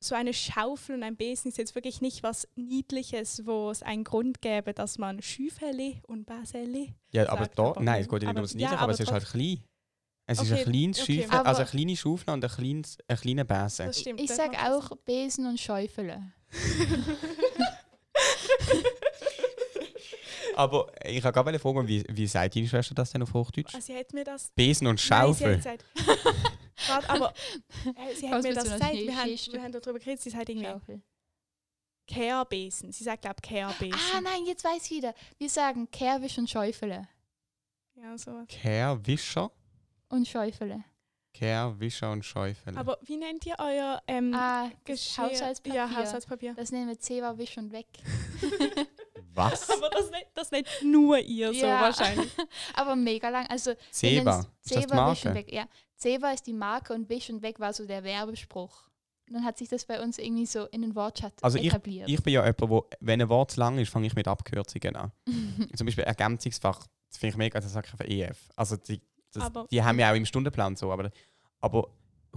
[0.00, 4.04] so eine Schaufel und ein Besen ist jetzt wirklich nicht was Niedliches, wo es einen
[4.04, 6.94] Grund gäbe, dass man Schüffeli und Basele.
[7.12, 8.74] ja, aber sagt, da, aber nein, um- es geht ja nicht aber- ums ja, Niedliche,
[8.74, 9.64] aber, aber es ist halt klein.
[10.24, 11.22] Es ist Okay, ein kleines okay.
[11.22, 13.86] Schäufel, also eine kleine Schaufel und ein, kleines, ein kleiner Besen.
[13.86, 14.20] Das stimmt.
[14.20, 14.72] Ich das sag macht Sinn.
[14.72, 16.22] auch Besen und Schäufele.
[20.56, 23.74] Aber ich habe gerade fragen, wie, wie sagt deine Schwester das denn auf Hochdeutsch?
[23.74, 24.50] Also sie hat mir das.
[24.54, 25.60] Besen und Nein, Schaufel.
[25.62, 26.32] sie hat gesagt,
[26.88, 27.34] Warte, aber
[27.84, 28.92] äh, sie hat Was mir das gesagt.
[28.94, 30.20] Wir haben, wir haben darüber geredet.
[30.20, 31.02] Sie sagt irgendwie Schaufel.
[32.06, 32.92] Kehrbesen.
[32.92, 34.00] Sie sagt, glaube ich, Kehrbesen.
[34.16, 35.14] Ah, nein, jetzt weiß ich wieder.
[35.38, 37.08] Wir sagen Kerwisch und Schäufele.
[37.94, 38.46] Ja, sowas.
[38.48, 39.50] Kehrwischer,
[40.08, 40.82] Und Schäufele.
[41.34, 42.76] Kehrwischer und Schäufel.
[42.76, 45.24] Aber wie nennt ihr euer ähm, Ah, Geschirr?
[45.24, 45.74] Haushaltspapier.
[45.74, 46.54] Ja, Haushaltspapier.
[46.54, 47.86] Das nennen wir Zewa, Wisch und Weg.
[49.34, 49.70] Was?
[49.70, 51.80] Aber das nicht, das nicht nur ihr so Ja.
[51.82, 52.30] wahrscheinlich.
[52.74, 53.46] Aber mega lang.
[53.48, 54.46] Also, Zeba.
[54.60, 55.34] Zewa, Wisch und Marke?
[55.34, 55.52] Weg.
[55.52, 55.66] Ja,
[55.96, 58.88] Zewa ist die Marke und Wisch und Weg war so der Werbespruch.
[59.28, 62.08] Und dann hat sich das bei uns irgendwie so in den Wortschatz Also etabliert.
[62.08, 64.96] Ich bin ja jemand, wo, wenn ein Wort zu lang ist, fange ich mit Abkürzungen
[64.96, 65.12] an.
[65.76, 68.50] Zum Beispiel Ergänzungsfach, das finde ich mega, das sage ich einfach EF.
[68.56, 69.00] Also die,
[69.32, 71.10] das, Aber- die haben ja auch im Stundenplan so, aber,
[71.60, 71.88] aber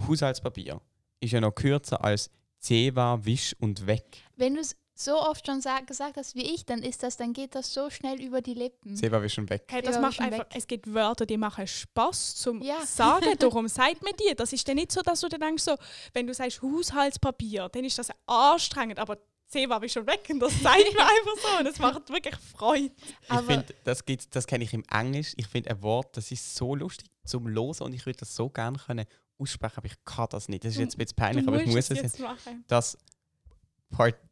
[0.08, 0.80] Haushaltspapier
[1.20, 2.30] ist ja noch kürzer als
[2.60, 4.22] Zewa, Wisch und Weg.
[4.36, 7.32] Wenn du es so oft schon sag, gesagt hast wie ich, dann ist das, dann
[7.34, 8.96] geht das so schnell über die Lippen.
[8.96, 9.62] Zewa, Wisch und Weg.
[9.68, 10.46] Hey, das Ja, macht schon einfach, weg.
[10.54, 12.84] es gibt Wörter, die machen Spaß zum Ja.
[12.86, 13.26] Sagen.
[13.38, 14.34] Darum sagt man dir.
[14.34, 15.76] Das ist dann nicht so, dass du dann denkst, so,
[16.14, 20.52] wenn du sagst Haushaltspapier, dann ist das anstrengend, aber Zewa ist schon weg und das
[20.60, 20.64] sagt
[20.96, 22.86] man einfach so und es macht wirklich Freude.
[23.22, 25.34] Ich Aber- finde, das, gibt's- das kenne ich im Englisch.
[25.36, 28.48] Ich finde ein Wort, das ist so lustig zum Losen und ich würde das so
[28.48, 29.04] gerne können
[29.38, 30.64] aussprechen, aber ich kann das nicht.
[30.64, 32.18] Das ist jetzt ein bisschen peinlich, du aber ich muss musst es jetzt.
[32.18, 32.64] jetzt machen.
[32.66, 32.96] Das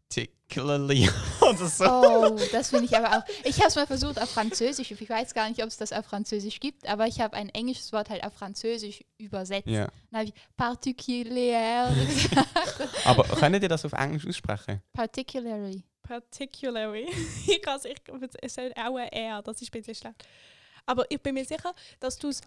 [0.09, 1.09] particularly
[1.41, 1.85] oder so.
[1.85, 3.23] Oh, das finde ich aber auch.
[3.45, 4.91] Ich habe es mal versucht auf Französisch.
[4.91, 7.93] Ich weiß gar nicht, ob es das auf Französisch gibt, aber ich habe ein englisches
[7.93, 9.69] Wort halt auf Französisch übersetzt.
[9.69, 9.89] Ja.
[10.11, 12.89] Dann habe ich particulier gesagt.
[13.05, 14.83] Aber könnt ihr das auf Englisch aussprechen?
[14.93, 15.83] Particularly.
[16.03, 17.09] Particularly.
[17.47, 17.97] ich also ich,
[18.43, 20.27] es soll auch ein R, das ist ein bisschen schlecht.
[20.87, 22.43] Aber ich bin mir sicher, dass du es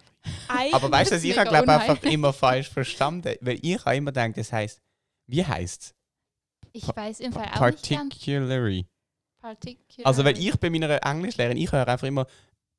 [0.71, 4.37] Aber weißt du, ich habe glaube einfach immer falsch verstanden, weil ich habe immer gedacht,
[4.37, 4.79] das heißt,
[5.25, 5.96] wie heißt
[6.77, 8.09] Ich weiß im Fall auch nicht ganz.
[8.09, 8.85] Particularly.
[9.41, 10.03] Particularly.
[10.05, 12.25] Also weil ich bei meiner Englischlehrerin, ich höre einfach immer,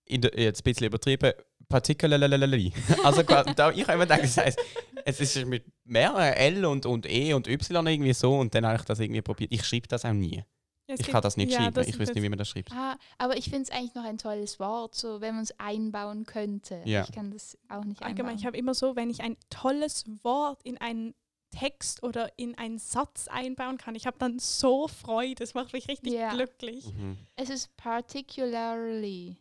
[0.04, 1.32] in der, jetzt ein bisschen übertrieben,
[1.68, 2.72] particularly.
[3.04, 4.58] Also da, ich habe immer gedacht, das heißt,
[5.04, 8.76] es ist mit mehreren L und, und E und Y irgendwie so und dann habe
[8.78, 9.52] ich das irgendwie probiert.
[9.52, 10.42] Ich schreibe das auch nie.
[10.90, 11.74] Es Ich kann das nicht ja, schreiben.
[11.74, 12.72] das ich jetzt- nicht, wie man das schreibt.
[12.72, 16.24] Ah, aber ich finde es eigentlich noch ein tolles Wort, so wenn man es einbauen
[16.24, 16.80] könnte.
[16.86, 17.04] Ja.
[17.04, 18.46] Ich kann das auch nicht Allgemein, ich einbauen.
[18.46, 21.14] habe immer so, wenn ich ein tolles Wort in einen
[21.50, 25.88] Text oder in einen Satz einbauen kann, ich habe dann so Freude, das macht mich
[25.88, 26.34] richtig Ja.
[26.34, 26.92] glücklich.
[26.94, 27.16] Mhm.
[27.36, 29.36] Es ist particularly.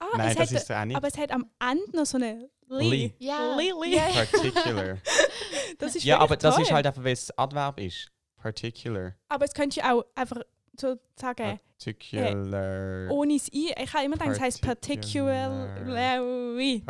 [0.00, 0.96] Ah, Nein, es das hat, ist auch nicht.
[0.96, 2.88] aber es hat am Ende noch so eine Li.
[2.88, 3.14] Li.
[3.18, 3.56] Ja.
[3.56, 3.96] Lili.
[3.96, 4.08] Ja.
[4.08, 4.98] Particular.
[5.78, 8.10] Das ist ja, aber das ist halt einfach, weil es Adverb ist.
[8.36, 9.14] Particular.
[9.28, 10.38] Aber es könnte ja auch einfach
[10.80, 13.10] so sagen, Particular.
[13.10, 13.72] ohne das I.
[13.82, 16.82] Ich habe immer gedacht, es heißt particularly.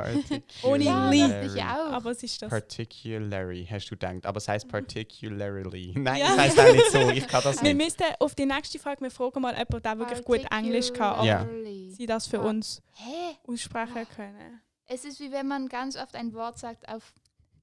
[0.63, 1.21] Ohne Ja, Li.
[1.21, 1.93] dachte ich auch.
[1.93, 2.51] Aber es ist das.
[2.51, 4.27] Particularly, hast du gedacht.
[4.27, 5.93] Aber es heißt particularly.
[5.97, 6.33] Nein, Ja.
[6.33, 7.11] es heißt auch nicht so.
[7.11, 7.85] Ich kann das Wir nicht.
[7.85, 11.25] müssten auf die nächste Frage, wir fragen mal jemanden, der wirklich gut Englisch kann, ob
[11.27, 11.47] Ja.
[11.91, 12.49] Sie das für Ah.
[12.49, 13.37] uns Hä?
[13.47, 14.61] aussprechen können.
[14.87, 17.13] Es ist wie wenn man ganz oft ein Wort sagt auf.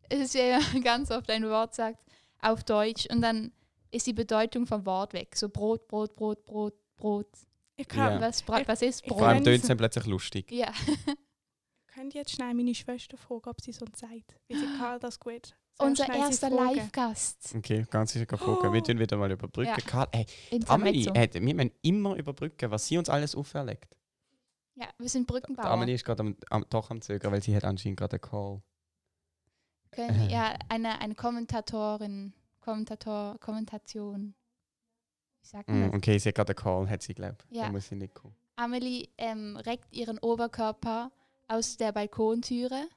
[0.09, 1.99] Es ist ja ganz oft ein Wort sagt
[2.41, 3.51] auf Deutsch und dann
[3.97, 5.36] ist die Bedeutung vom Wort weg.
[5.36, 7.27] So Brot, Brot, Brot, Brot, Brot.
[7.75, 8.21] Ich kann, Ja.
[8.21, 9.19] Was, Ich- was ist ich Brot?
[9.19, 10.51] Vor allem tönt es dann plötzlich lustig.
[10.51, 10.71] Ja.
[11.88, 14.36] könnt jetzt schnell meine Schwester fragen, ob sie so sagt.
[14.47, 15.47] Weil sie kann das gut.
[15.79, 16.49] Sehr Unser erster.
[16.49, 17.53] Live-Gast.
[17.55, 18.71] Okay, ganz sicher fragen.
[18.73, 19.69] Wir tun wieder mal überbrücken.
[19.69, 19.86] Ja.
[19.86, 20.25] Karl, ey,
[20.67, 23.95] Amelie, äh, wir müssen immer überbrücken, was sie uns alles auferlegt.
[24.75, 25.65] Ja, wir sind Die Brückenbauer.
[25.65, 28.62] Amelie ist gerade am, am, doch am Zögern, weil sie hat anscheinend gerade einen Call.
[29.91, 32.33] Können, ja, eine, eine Kommentatorin,
[32.71, 34.36] Kommentator, Kommentation.
[35.41, 35.95] Wie sagt man Mm, das?
[35.95, 37.45] okay, sie hat gerade einen Call, hat sie glaubt.
[37.49, 37.63] Ja.
[37.67, 38.36] Da muss sie nicht kommen.
[38.58, 41.10] Amelie ähm, reckt ihren Oberkörper
[41.47, 42.89] aus der Balkontüre.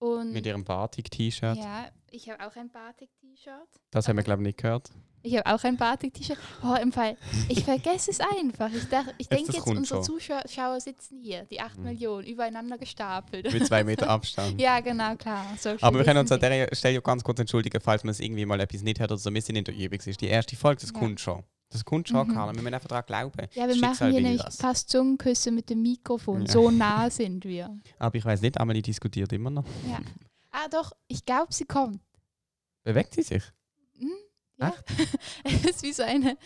[0.00, 1.56] Und Mit ihrem Batik-T-Shirt.
[1.56, 3.68] ja, ich habe auch ein Batik-T-Shirt.
[3.90, 4.90] Das haben wir, glaube ich, nicht gehört.
[5.22, 6.38] Ich habe auch ein Batik-T-Shirt.
[6.64, 7.16] Oh, im Fall,
[7.48, 8.70] ich vergesse es einfach.
[8.72, 10.00] Ich, dach, ich denke jetzt, unsere.
[10.00, 11.84] Zuschauer sitzen hier, die 8 Mhm.
[11.84, 13.52] Millionen, übereinander gestapelt.
[13.52, 14.58] Mit zwei Meter Abstand.
[14.60, 15.44] ja, genau, klar.
[15.58, 18.46] Social Aber wir können uns an der Stelle ganz kurz entschuldigen, falls man es irgendwie
[18.46, 19.32] mal etwas nicht hört oder so.
[19.34, 19.98] Wir sind in der Übung.
[19.98, 20.98] Es ist die erste Folge, das Ja.
[20.98, 21.42] kommt schon.
[21.70, 22.32] Das kommt schon, Mhm.
[22.32, 22.54] Carla.
[22.54, 23.46] Wir müssen einfach daran glauben.
[23.52, 24.56] Ja, wir Das machen Schicksal hier nämlich das.
[24.56, 26.42] fast Zungenküsse mit dem Mikrofon.
[26.46, 26.52] Ja.
[26.52, 27.76] So nah sind wir.
[27.98, 29.64] Aber ich weiß nicht, Amelie diskutiert immer noch.
[29.90, 29.98] Ja.
[30.50, 32.00] Ah, doch, ich glaube, sie kommt.
[32.82, 33.42] Bewegt sie sich?
[33.98, 34.10] Hm?
[34.58, 34.74] Ja.
[35.44, 36.36] es ist wie so eine,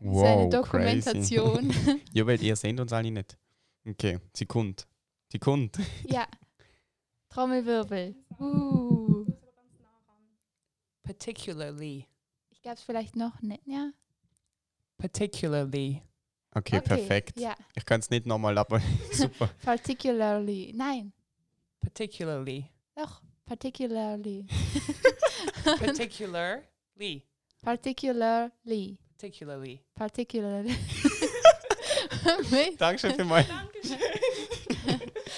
[0.00, 0.48] wie so Wow, eine.
[0.50, 1.74] Dokumentation.
[2.12, 3.38] Ja, weil ihr seht uns alle nicht.
[3.86, 4.86] Okay, sie kommt.
[5.30, 5.78] Sie kommt.
[6.06, 6.26] ja.
[7.30, 8.14] Trommelwirbel.
[8.38, 9.24] Uh.
[11.02, 12.06] Particularly.
[12.50, 13.90] Ich glaube es vielleicht noch nicht, ja?
[14.98, 16.02] Particularly.
[16.54, 17.40] Okay, perfekt.
[17.40, 18.80] Ja, Ich kann es nicht nochmal, aber
[19.12, 19.48] super.
[19.64, 20.72] particularly.
[20.76, 21.12] Nein,
[21.80, 22.66] Particularly.
[22.94, 23.22] doch,
[23.52, 24.46] particularly.
[25.64, 27.22] Particularly.
[27.62, 28.98] particularly.
[29.18, 29.80] Particularly.
[29.94, 30.76] Particularly.
[32.78, 33.46] Dankeschön vielmals.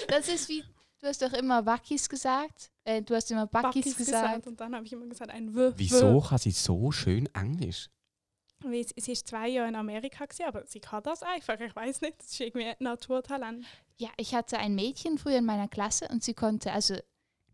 [0.07, 0.63] das ist wie,
[0.99, 2.71] du hast doch immer Wackis gesagt.
[2.83, 4.47] Äh, du hast immer Backis Backis gesagt.
[4.47, 5.71] Und dann habe ich immer gesagt, ein W.
[5.75, 7.89] Wieso kann sie so schön Englisch?
[8.63, 11.59] Weil sie, ist zwei Jahre in Amerika, gewesen, aber sie kann das einfach.
[11.59, 13.65] Ich weiß nicht, das ist irgendwie ein Naturtalent.
[13.97, 16.95] Ja, ich hatte ein Mädchen früher in meiner Klasse und sie konnte, also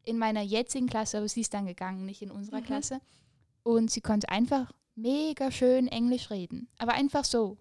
[0.05, 2.65] in meiner jetzigen Klasse, aber sie ist dann gegangen, nicht in unserer Mhm.
[2.65, 3.01] Klasse.
[3.63, 6.67] Und sie konnte einfach mega schön Englisch reden.
[6.77, 7.57] Aber einfach so.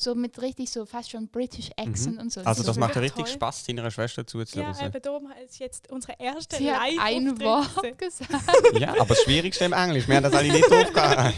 [0.00, 2.40] So mit richtig so fast schon British Accent und so.
[2.42, 3.32] Also ist das macht ja richtig toll.
[3.34, 4.86] Spaß, deiner Schwester Ja, zuzuhören.
[4.86, 8.30] eben darum ist jetzt unsere erste Sie hat live ein Wort gesagt.
[8.78, 11.32] Ja, aber das Schwierigste im Englisch, wir haben das alle nicht aufgehauen.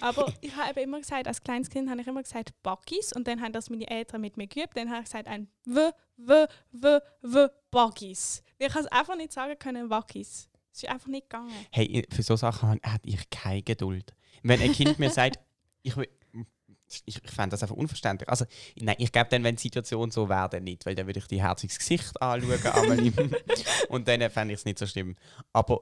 [0.00, 3.40] Aber ich habe immer gesagt, als kleines Kind habe ich immer gesagt Buggies und dann
[3.40, 4.76] haben das meine Eltern mit mir geübt.
[4.76, 8.42] Dann habe ich gesagt ein W, W, W, W, Buggies.
[8.58, 10.48] Ich kann es einfach nicht sagen können, Wackis.
[10.72, 11.52] Es ist einfach nicht gegangen.
[11.70, 14.14] Hey, für so Sachen habe hab ich keine Geduld.
[14.42, 15.38] Wenn ein Kind mir sagt,
[15.82, 16.08] ich will.
[16.88, 18.28] Ich, ich fände das einfach unverständlich.
[18.28, 18.44] Also,
[18.76, 21.26] nein, ich glaube dann, wenn die Situation so wäre, dann nicht, weil dann würde ich
[21.26, 23.12] die herziges Gesicht anschauen, Amelie.
[23.88, 25.16] und dann fände ich es nicht so schlimm.
[25.52, 25.80] Aber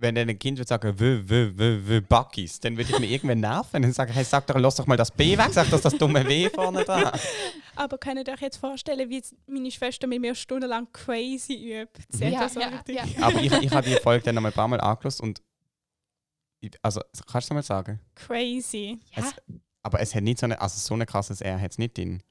[0.00, 3.10] wenn dann ein Kind würde sagen, w, w, w, w, Buckys, dann würde ich mich
[3.10, 5.80] irgendwann nerven und sagen, hey, sag doch, lass doch mal das B weg, sag doch
[5.80, 7.10] das dumme W vorne dran.
[7.74, 12.00] Aber könnt ihr euch jetzt vorstellen, wie meine Schwester mit mir stundenlang crazy übt?
[12.10, 13.04] Sie Ja, das so ja, richtig- ja.
[13.26, 15.42] Aber ich, ich habe die Folge dann noch mal ein paar Mal angeschlossen und.
[16.60, 17.98] ich- Also, kannst du mal sagen?
[18.14, 19.00] Crazy.
[19.16, 19.34] Ja, Es,
[19.82, 22.22] aber es hat nicht so eine, also so ein krasses R hat es nicht drin.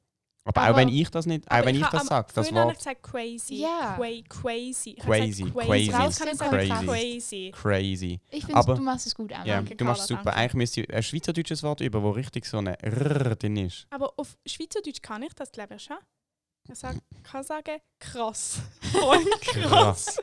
[0.48, 2.58] Aber, auch Aber- wenn ich das nicht, auch wenn ich, ha- das sage, das habe
[2.60, 3.56] ich Wort gesagt crazy.
[3.56, 3.96] Ja.
[3.98, 4.92] Qua crazy.
[4.98, 6.52] Ich habe Crazy, gesagt crazy, ich sagen
[6.88, 7.52] crazy.
[7.52, 7.52] crazy.
[7.52, 8.20] crazy.
[8.32, 9.46] ich finde, du machst es gut, Anna.
[9.46, 10.24] Ja, du machst es super.
[10.24, 10.40] danke.
[10.40, 13.86] Eigentlich müsste ich ein schweizerdeutsches Wort über, wo richtig so eine R drin ist.
[13.90, 15.98] Aber auf Schweizerdeutsch kann ich das, glaube ich, schon.
[16.70, 18.60] Ich sag, kann sagen, krass.
[18.92, 20.18] Voll krass.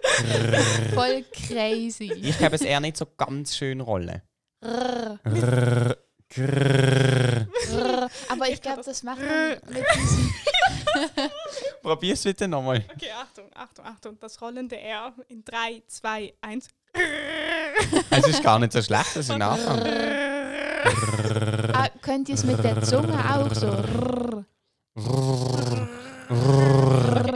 [0.95, 2.13] Voll crazy.
[2.13, 4.21] Ich habe es eher nicht so ganz schön rollen.
[4.63, 5.97] Rrr, R,
[6.29, 7.47] grrr.
[7.71, 7.94] rrr.
[8.35, 10.35] Aber ich Ich glaube, das- das macht man mit diesem.
[11.83, 12.85] Probier's bitte nochmal.
[12.95, 14.19] Okay, Achtung, Achtung, Achtung.
[14.21, 16.69] Das rollende R in 3, 2, 1.
[18.11, 19.81] Es ist gar nicht so schlecht, das ist ein Anfang.
[21.75, 23.67] Ah, könnt ihr es mit der Zunge auch so?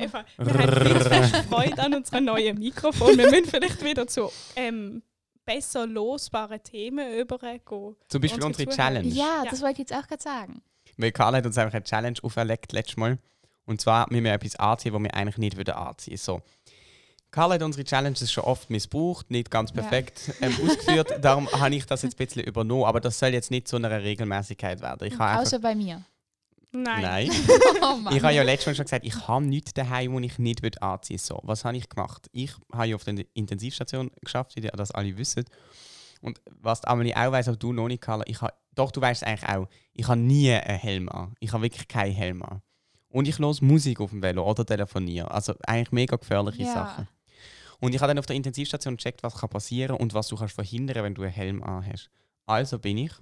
[0.00, 3.18] Eva, wir haben viel Freude an unseren neuen Mikrofon.
[3.18, 5.02] Wir müssen vielleicht wieder zu ähm,
[5.44, 7.60] besser losbaren Themen übergehen.
[8.08, 8.76] Zum Beispiel Unsere unsere.
[8.76, 9.08] Challenge.
[9.08, 9.50] Ja, Ja.
[9.50, 10.62] das wollte ich jetzt auch gerade sagen.
[10.98, 13.18] Weil Karl hat uns einfach eine Challenge auferlegt letztes Mal.
[13.64, 16.42] Und zwar müssen wir etwas anziehen, was wir eigentlich nicht würden anziehen so.
[17.30, 19.82] Karl hat unsere Challenges schon oft missbraucht, nicht ganz Ja.
[19.82, 21.12] perfekt ähm, ausgeführt.
[21.20, 22.84] Darum habe ich das jetzt ein bisschen übernommen.
[22.84, 25.06] Aber das soll jetzt nicht zu einer Regelmäßigkeit werden.
[25.06, 26.02] Ich Außer bei mir.
[26.72, 27.02] Nein.
[27.02, 27.30] nein.
[27.80, 28.10] Oh.
[28.10, 30.82] Ich habe ja letztes Mal schon gesagt, ich habe nichts daheim, wo ich nicht würde
[30.82, 32.28] anziehen So, was habe ich gemacht?
[32.32, 35.44] Ich habe ja auf der Intensivstation geschafft, wie ihr das alle wissen.
[36.20, 39.00] Und was die Amelie auch weiss, aber du noch nicht, Carla, ich habe, doch, du
[39.00, 41.34] weißt es eigentlich auch, ich habe nie einen Helm an.
[41.40, 42.62] Ich habe wirklich keinen Helm an.
[43.08, 45.30] Und ich höre Musik auf dem Velo oder telefoniere.
[45.30, 46.72] Also eigentlich mega gefährliche Ja.
[46.74, 47.08] Sachen.
[47.80, 50.54] Und ich habe dann auf der Intensivstation gecheckt, was kann passieren und was du kannst
[50.54, 52.10] verhindern, wenn du einen Helm an hast.
[52.46, 53.12] Also bin ich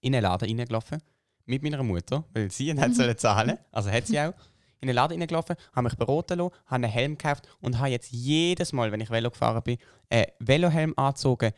[0.00, 0.98] in einen Laden reingelaufen
[1.46, 4.34] mit meiner Mutter, weil sie ihn hat sollen zahlen, also hat sie auch.
[4.80, 8.12] In den Laden reingelaufen, habe mich beraten lassen, habe einen Helm gekauft und habe jetzt
[8.12, 9.78] jedes Mal, wenn ich Velo gefahren bin,
[10.10, 11.52] einen Velohelm angezogen,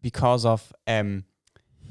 [0.00, 1.24] because of, ähm,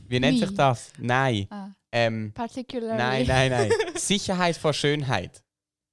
[0.08, 0.92] wie nennt sich das?
[1.00, 2.98] Nein, Ah, ähm, particularly.
[2.98, 3.72] nein, nein, nein.
[3.96, 5.44] Sicherheit vor Schönheit.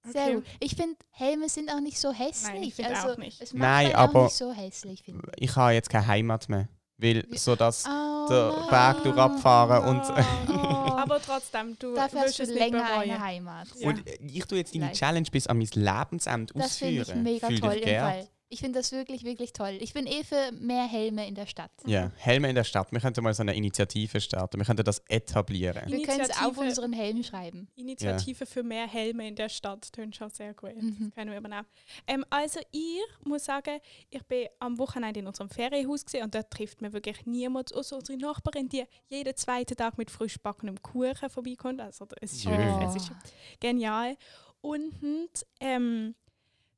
[0.06, 0.34] Sehr Okay.
[0.34, 0.44] gut.
[0.60, 2.52] Ich finde, Helme sind auch nicht so hässlich.
[2.52, 3.40] Nein, ich finde also, auch nicht.
[3.40, 5.14] Es macht Nein, aber- auch nicht so hässlich, ich.
[5.38, 10.02] Ich habe jetzt keine Heimat mehr, weil so das Oh, der Berg durch abfahren und
[10.48, 10.90] Oh.
[11.04, 13.10] Aber trotzdem, du Dafür wirst hast du länger bereuen.
[13.10, 13.68] eine Heimat.
[13.78, 13.88] Ja.
[13.88, 14.92] Und ich tue jetzt deine.
[14.92, 17.18] Challenge bis an mein Lebensende Das finde ausführen.
[17.26, 18.00] ich mega Fühl toll im.
[18.00, 18.28] Fall.
[18.54, 19.78] Ich finde das wirklich, wirklich toll.
[19.80, 21.72] Ich bin eh für mehr Helme in der Stadt.
[21.86, 22.92] Ja, Helme in der Stadt.
[22.92, 24.58] Wir könnten mal so eine Initiative starten.
[24.58, 25.82] Wir könnten das etablieren.
[25.90, 27.66] Wir können es auf unseren Helm schreiben.
[27.74, 29.92] Initiative für mehr Helme in der Stadt.
[29.92, 30.80] Tönt schon sehr gut.
[30.80, 30.96] Mhm.
[31.00, 31.66] Das können wir übernehmen.
[32.06, 36.48] Ähm, also ich muss sagen, ich bin am Wochenende in unserem Ferienhaus gesehen und dort
[36.52, 41.28] trifft man wirklich niemand, außer unsere Nachbarin, die jeden zweiten Tag mit frisch backenem Kuchen
[41.28, 41.80] vorbeikommt.
[41.80, 42.52] Also es ist, Jö.
[42.86, 43.10] es ist
[43.58, 44.16] genial.
[44.60, 46.14] Und ähm,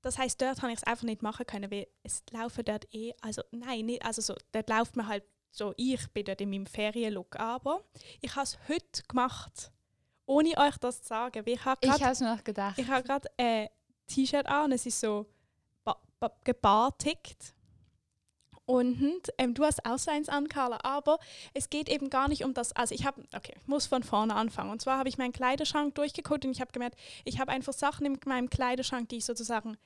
[0.07, 3.13] das heißt, dort habe ich es einfach nicht machen können, weil es laufen dort eh,
[3.21, 6.67] also nein, nicht, also so, dort läuft man halt so, ich bin dort in meinem
[6.67, 7.83] Ferienlook, aber
[8.21, 9.73] ich habe es heute gemacht,
[10.27, 12.79] ohne euch das zu sagen, weil ich habe Ich gerade habe es mir noch gedacht.
[12.79, 13.69] ich habe gerade ein
[14.07, 15.27] T-Shirt an und es ist so
[15.85, 17.55] ba ba gebartigt.
[18.65, 21.19] Und ähm, du hast auch so eins an, Carla, aber
[21.55, 22.73] es geht eben gar nicht um das.
[22.73, 24.71] Also ich habe, okay, ich muss von vorne anfangen.
[24.71, 28.07] Und zwar habe ich meinen Kleiderschrank durchgeguckt und ich habe gemerkt, ich habe einfach Sachen
[28.07, 29.77] in meinem Kleiderschrank, die ich sozusagen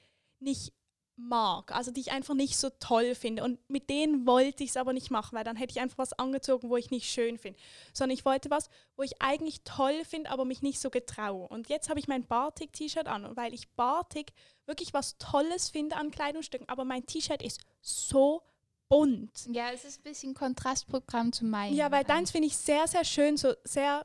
[0.41, 0.72] nicht
[1.20, 3.45] mag, also die ich einfach nicht so toll finde.
[3.45, 6.12] Und mit denen wollte ich es aber nicht machen, weil dann hätte ich einfach was
[6.14, 7.59] angezogen, wo ich nicht schön finde.
[7.93, 11.47] Sondern ich wollte was, wo ich eigentlich toll finde, aber mich nicht so getraue.
[11.49, 14.32] Und jetzt habe ich mein Bartik-T-Shirt an, und weil ich Bartik
[14.66, 16.68] wirklich was Tolles finde an Kleidungsstücken.
[16.68, 18.43] Aber mein T-Shirt ist so
[18.88, 19.47] bunt.
[19.53, 21.76] ja, es ist ein bisschen Kontrastprogramm zu meinem.
[21.76, 24.05] Ja, weil deins finde ich sehr, sehr schön, so sehr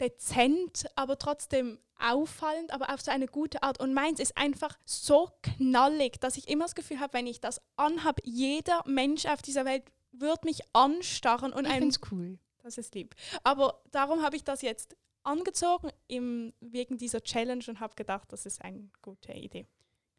[0.00, 3.78] dezent, aber trotzdem auffallend, aber auf so eine gute Art.
[3.78, 7.60] Und meins ist einfach so knallig, dass ich immer das Gefühl habe, wenn ich das
[7.76, 12.38] anhabe, jeder Mensch auf dieser Welt wird mich anstarren und ich einem finde es cool.
[12.62, 13.14] das ist lieb.
[13.44, 18.46] Aber darum habe ich das jetzt angezogen im, wegen dieser Challenge und habe gedacht, das
[18.46, 19.66] ist eine gute Idee.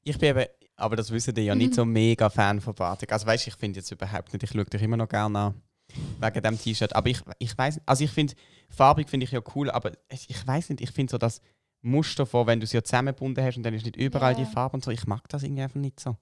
[0.04, 1.60] Ich bin eben, aber das wissen die ja Mhm.
[1.60, 3.12] nicht so mega Fan von Batik.
[3.12, 4.44] Also weißt, ich finde jetzt überhaupt nicht.
[4.44, 5.62] Ich schaue dich immer noch gerne an
[6.20, 6.96] wegen dem T-Shirt.
[6.96, 8.34] Aber ich, ich weiß, also ich finde
[8.72, 10.82] farbig finde ich ja cool, aber ich weiß nicht.
[10.82, 11.42] Ich finde so das
[11.82, 14.48] Muster von, wenn du sie ja zusammengebunden hast und dann ist nicht überall die Ja.
[14.50, 14.92] Farbe und so.
[14.92, 16.16] Ich mag das irgendwie einfach nicht so.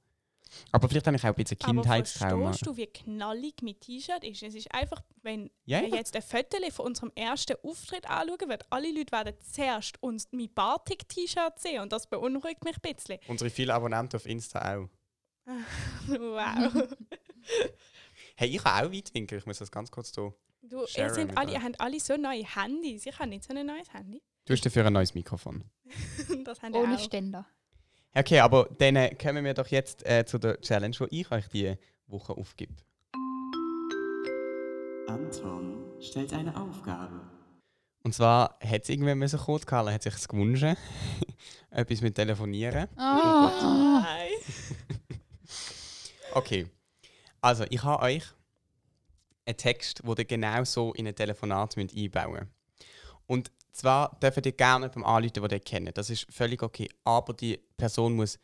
[0.71, 2.45] Aber vielleicht habe ich auch ein bisschen Aber Kindheitstrauma.
[2.47, 4.41] verstehst du, wie knallig mein T-Shirt ist?
[4.41, 8.63] Es ist einfach, wenn Ja, wir jetzt ein Foto von unserem ersten Auftritt anschauen, werden
[8.71, 13.19] alle Leute werden zuerst uns mein Batik-T-Shirt sehen und das beunruhigt mich ein bisschen.
[13.27, 14.89] Unsere vielen Abonnenten auf Insta auch.
[16.07, 16.87] wow.
[18.35, 19.37] Hey, ich habe auch Weitwinkel.
[19.39, 20.33] Ich muss das ganz kurz tun.
[20.61, 23.05] Du, ihr, sind alle, ihr habt alle so neue Handys.
[23.05, 24.21] Ich habe nicht so ein neues Handy.
[24.45, 25.63] Du hast dafür ein neues Mikrofon.
[26.43, 26.99] das haben Ohne auch.
[26.99, 27.45] Ständer.
[28.13, 31.47] Okay, aber dann äh, kommen wir doch jetzt äh, zu der Challenge, die ich euch
[31.47, 32.73] diese Woche aufgebe.
[35.07, 37.21] Anton stellt eine Aufgabe.
[38.03, 40.63] Und zwar hat es irgendwann müssen kommen, Carla hat sich gewünscht,
[41.69, 42.87] etwas mit Telefonieren.
[42.97, 42.99] Oh.
[42.99, 44.31] Nein.
[46.31, 46.67] Okay,
[47.41, 48.23] also ich habe euch
[49.49, 52.47] einen Text, den ihr genau so in ein Telefonat einbauen müsst.
[53.27, 55.97] Und zwar dürft ihr gerne beim Anrufen, den ihr kennt.
[55.97, 56.89] Das ist völlig okay.
[57.03, 58.39] Aber die Person muss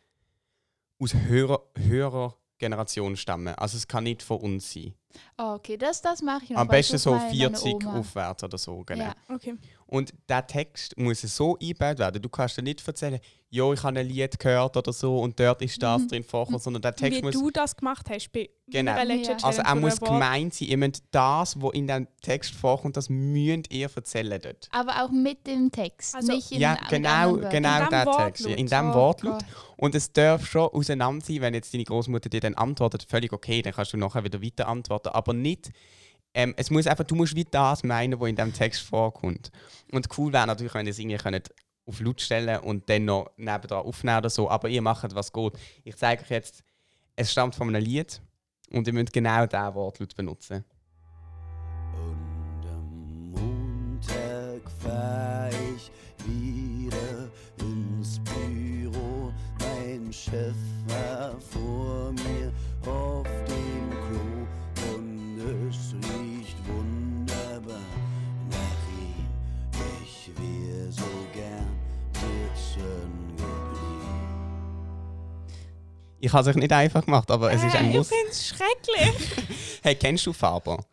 [0.98, 3.54] aus höherer, höherer Generation stammen.
[3.54, 4.94] Also es kann nicht von uns sein.
[5.38, 6.58] Oh, okay, das, das mache ich noch.
[6.58, 7.98] Am besten so mal meine 40 Oma.
[8.00, 8.82] aufwärts oder so.
[8.84, 9.04] Genau.
[9.04, 9.14] Ja.
[9.34, 9.54] Okay.
[9.86, 12.20] Und der Text muss so eingebaut werden.
[12.20, 15.62] Du kannst dir nicht erzählen, jo, ich habe ein Lied gehört oder so und dort
[15.62, 16.08] ist das Mhm.
[16.08, 17.34] drin vorgekommen, sondern der Text Wie muss.
[17.34, 18.96] du das gemacht hast bei Genau.
[19.00, 19.36] Ja.
[19.42, 20.66] Also er muss gemeint sein.
[20.68, 24.68] Ihr müsst das, was in dem Text vorkommt, das müsst ihr erzählen dort.
[24.72, 28.44] Aber auch mit dem Text, Also- nicht in Ja, genau, genau In dem der Text.
[28.46, 29.34] Ja, in dem Oh Wortlaut.
[29.34, 29.44] Gott.
[29.76, 33.62] Und es darf schon auseinander sein, wenn jetzt deine Großmutter dir dann antwortet, völlig okay,
[33.62, 34.95] dann kannst du nachher wieder weiter antworten.
[35.04, 35.70] Aber nicht,
[36.36, 39.50] ähm, es muss einfach, du musst wie das meinen, was in dem Text vorkommt.
[39.90, 41.50] Und cool wäre natürlich, wenn ihr es irgendwie könnt
[41.86, 45.54] auf laut stellen und dann noch nebendran aufnehmen oder so, aber ihr macht, was geht.
[45.84, 46.62] Ich zeige euch jetzt,
[47.14, 48.20] es stammt von einem Lied
[48.70, 50.64] und ihr müsst genau diesen Wortlaut benutzen.
[51.94, 55.90] Und am Montag fahr ich
[56.26, 57.30] wieder
[57.60, 59.32] ins Büro.
[59.60, 60.56] Mein Chef
[76.26, 78.08] Ich habe es euch nicht einfach gemacht, aber es ist ein äh, ich Muss.
[78.08, 79.46] finde es schrecklich.
[79.82, 80.84] Hey, kennst du Faber?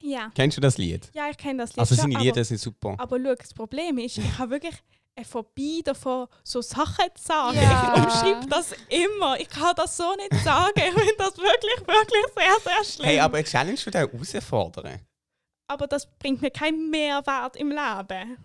[0.00, 0.30] ja.
[0.34, 1.10] Kennst du das Lied?
[1.12, 2.90] ja, ich kenne das Lied Also schon, seine Lieder sind super.
[2.98, 4.74] aber, aber schau, das Problem ist, ich habe wirklich
[5.14, 7.58] eine Phobie davon, so Sachen zu sagen.
[7.60, 7.92] Ja.
[7.96, 9.38] Ich umschreibe das immer.
[9.38, 10.72] Ich kann das so nicht sagen.
[10.76, 13.06] Ich finde das wirklich, wirklich sehr, sehr schlimm.
[13.06, 15.00] Hey, aber eine Challenge du auch herausfordern.
[15.66, 18.38] aber das bringt mir keinen Mehrwert im Leben.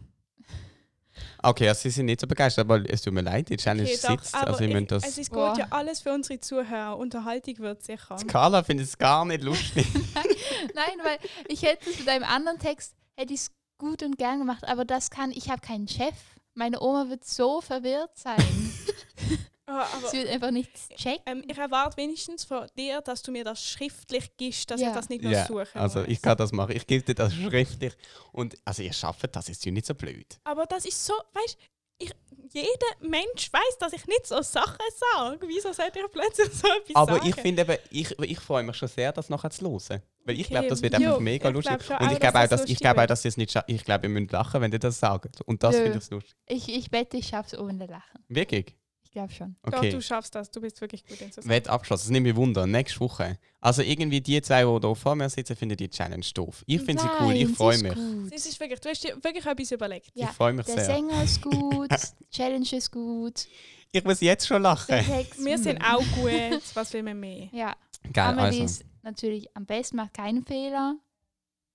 [1.41, 3.99] Okay, also sie sind nicht so begeistert, aber es tut mir leid, die Challenge Okay,
[4.01, 4.35] doch, sitzt.
[4.35, 5.03] Also ich ich, das.
[5.07, 6.97] es ist gut ja alles für unsere Zuhörer.
[6.97, 8.17] Unterhaltung wird sicher.
[8.27, 9.87] Carla findet es gar nicht lustig.
[10.75, 14.39] Nein, weil ich hätte es mit einem anderen Text, hätte ich es gut und gern
[14.39, 16.15] gemacht, aber das kann, ich habe keinen Chef.
[16.55, 18.37] Meine Oma wird so verwirrt sein.
[19.65, 21.21] Ah, aber, Sie wird einfach nichts checken.
[21.25, 24.89] ähm, ich erwarte wenigstens von dir, dass du mir das schriftlich gibst, dass Ja.
[24.89, 26.75] ich das nicht nur Ja, suchen also ich kann das machen.
[26.75, 27.93] Ich gebe dir das schriftlich.
[28.33, 30.37] Und also ihr schafft das, ist ja nicht so blöd.
[30.43, 31.57] Aber das ist so, weißt
[31.99, 32.11] ich,
[32.51, 32.67] jeder
[33.07, 34.77] Mensch weiß, dass ich nicht so Sachen
[35.15, 35.47] sage.
[35.47, 37.29] Wieso sollte ich plötzlich so etwas Aber sagen?
[37.29, 40.01] ich finde eben, ich, ich freue mich schon sehr, das nachher zu hören.
[40.25, 40.69] Weil ich glaube, Okay.
[40.69, 41.71] das wird einfach Jo, mega lustig.
[41.99, 43.63] Und ich glaube auch, dass das dass, ich glaube auch, dass ihr es nicht scha-
[43.67, 45.39] Ich glaube, ihr müsst lachen, wenn ihr das sagt.
[45.41, 46.35] Und das finde ich lustig.
[46.47, 48.25] Ich, ich wette, ich schaffe es ohne Lachen.
[48.27, 48.75] Wirklich?
[49.15, 49.55] Ich glaube schon.
[49.61, 49.91] Doch, Okay.
[49.91, 50.49] du schaffst das.
[50.49, 51.49] Du bist wirklich gut in so Sachen.
[51.51, 52.05] Wett abgeschlossen.
[52.05, 52.65] Das nimmt mich Wunder.
[52.65, 53.37] Nächste Woche.
[53.61, 56.63] Also irgendwie die zwei, die hier vor mir sitzen, finden die Challenge doof.
[56.65, 57.33] Ich finde sie cool.
[57.35, 57.91] Ich freue mich.
[57.91, 58.33] ist gut.
[58.33, 60.09] Es ist wirklich, du hast dir wirklich etwas überlegt.
[60.15, 60.85] Ja, Ich freue mich Der sehr.
[60.85, 63.45] Sänger ist gut, die Challenge ist gut.
[63.91, 64.95] Ich muss jetzt schon Der lachen.
[65.37, 66.63] Wir sind auch gut.
[66.73, 67.49] Was will man mehr?
[67.51, 67.75] Ja,
[68.11, 68.63] Geil, Amelie also.
[68.63, 70.95] ist natürlich am besten, macht keinen Fehler.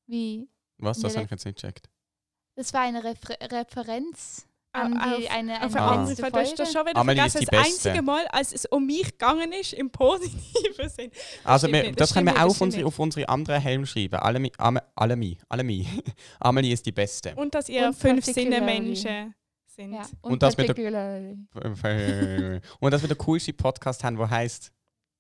[0.09, 0.99] Wie, Was?
[0.99, 1.89] Das habe ich jetzt nicht gecheckt.
[2.57, 6.05] das war eine Refer Referenz an auf- die, eine, Auf eine Ah.
[6.05, 6.23] letzte.
[6.23, 6.73] Du hast Folge.
[6.73, 7.39] schon wieder Amelie ist vergessen.
[7.51, 7.89] die Das Beste.
[7.91, 11.11] einzige Mal, als es um mich gegangen ist, im positiven Sinn.
[11.45, 14.17] Also wir, das das können wir auch auf unsere, auf unsere anderen Helm schreiben.
[14.17, 15.87] Alemi, Ame, Alemi, Alemi.
[16.41, 17.35] Amelie ist die Beste.
[17.37, 18.55] Und dass ihr Und fünf particularly.
[18.97, 19.35] Sinne-Menschen
[19.67, 19.93] sind.
[19.95, 21.39] Ja, Und das mit der- particularly.
[22.81, 24.71] Und dass wir den coolsten Podcast haben, der heißt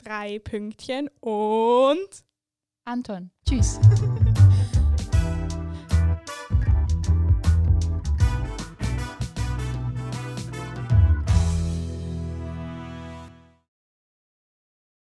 [0.05, 2.09] Drei Pünktchen und...
[2.85, 3.79] Anton, tschüss.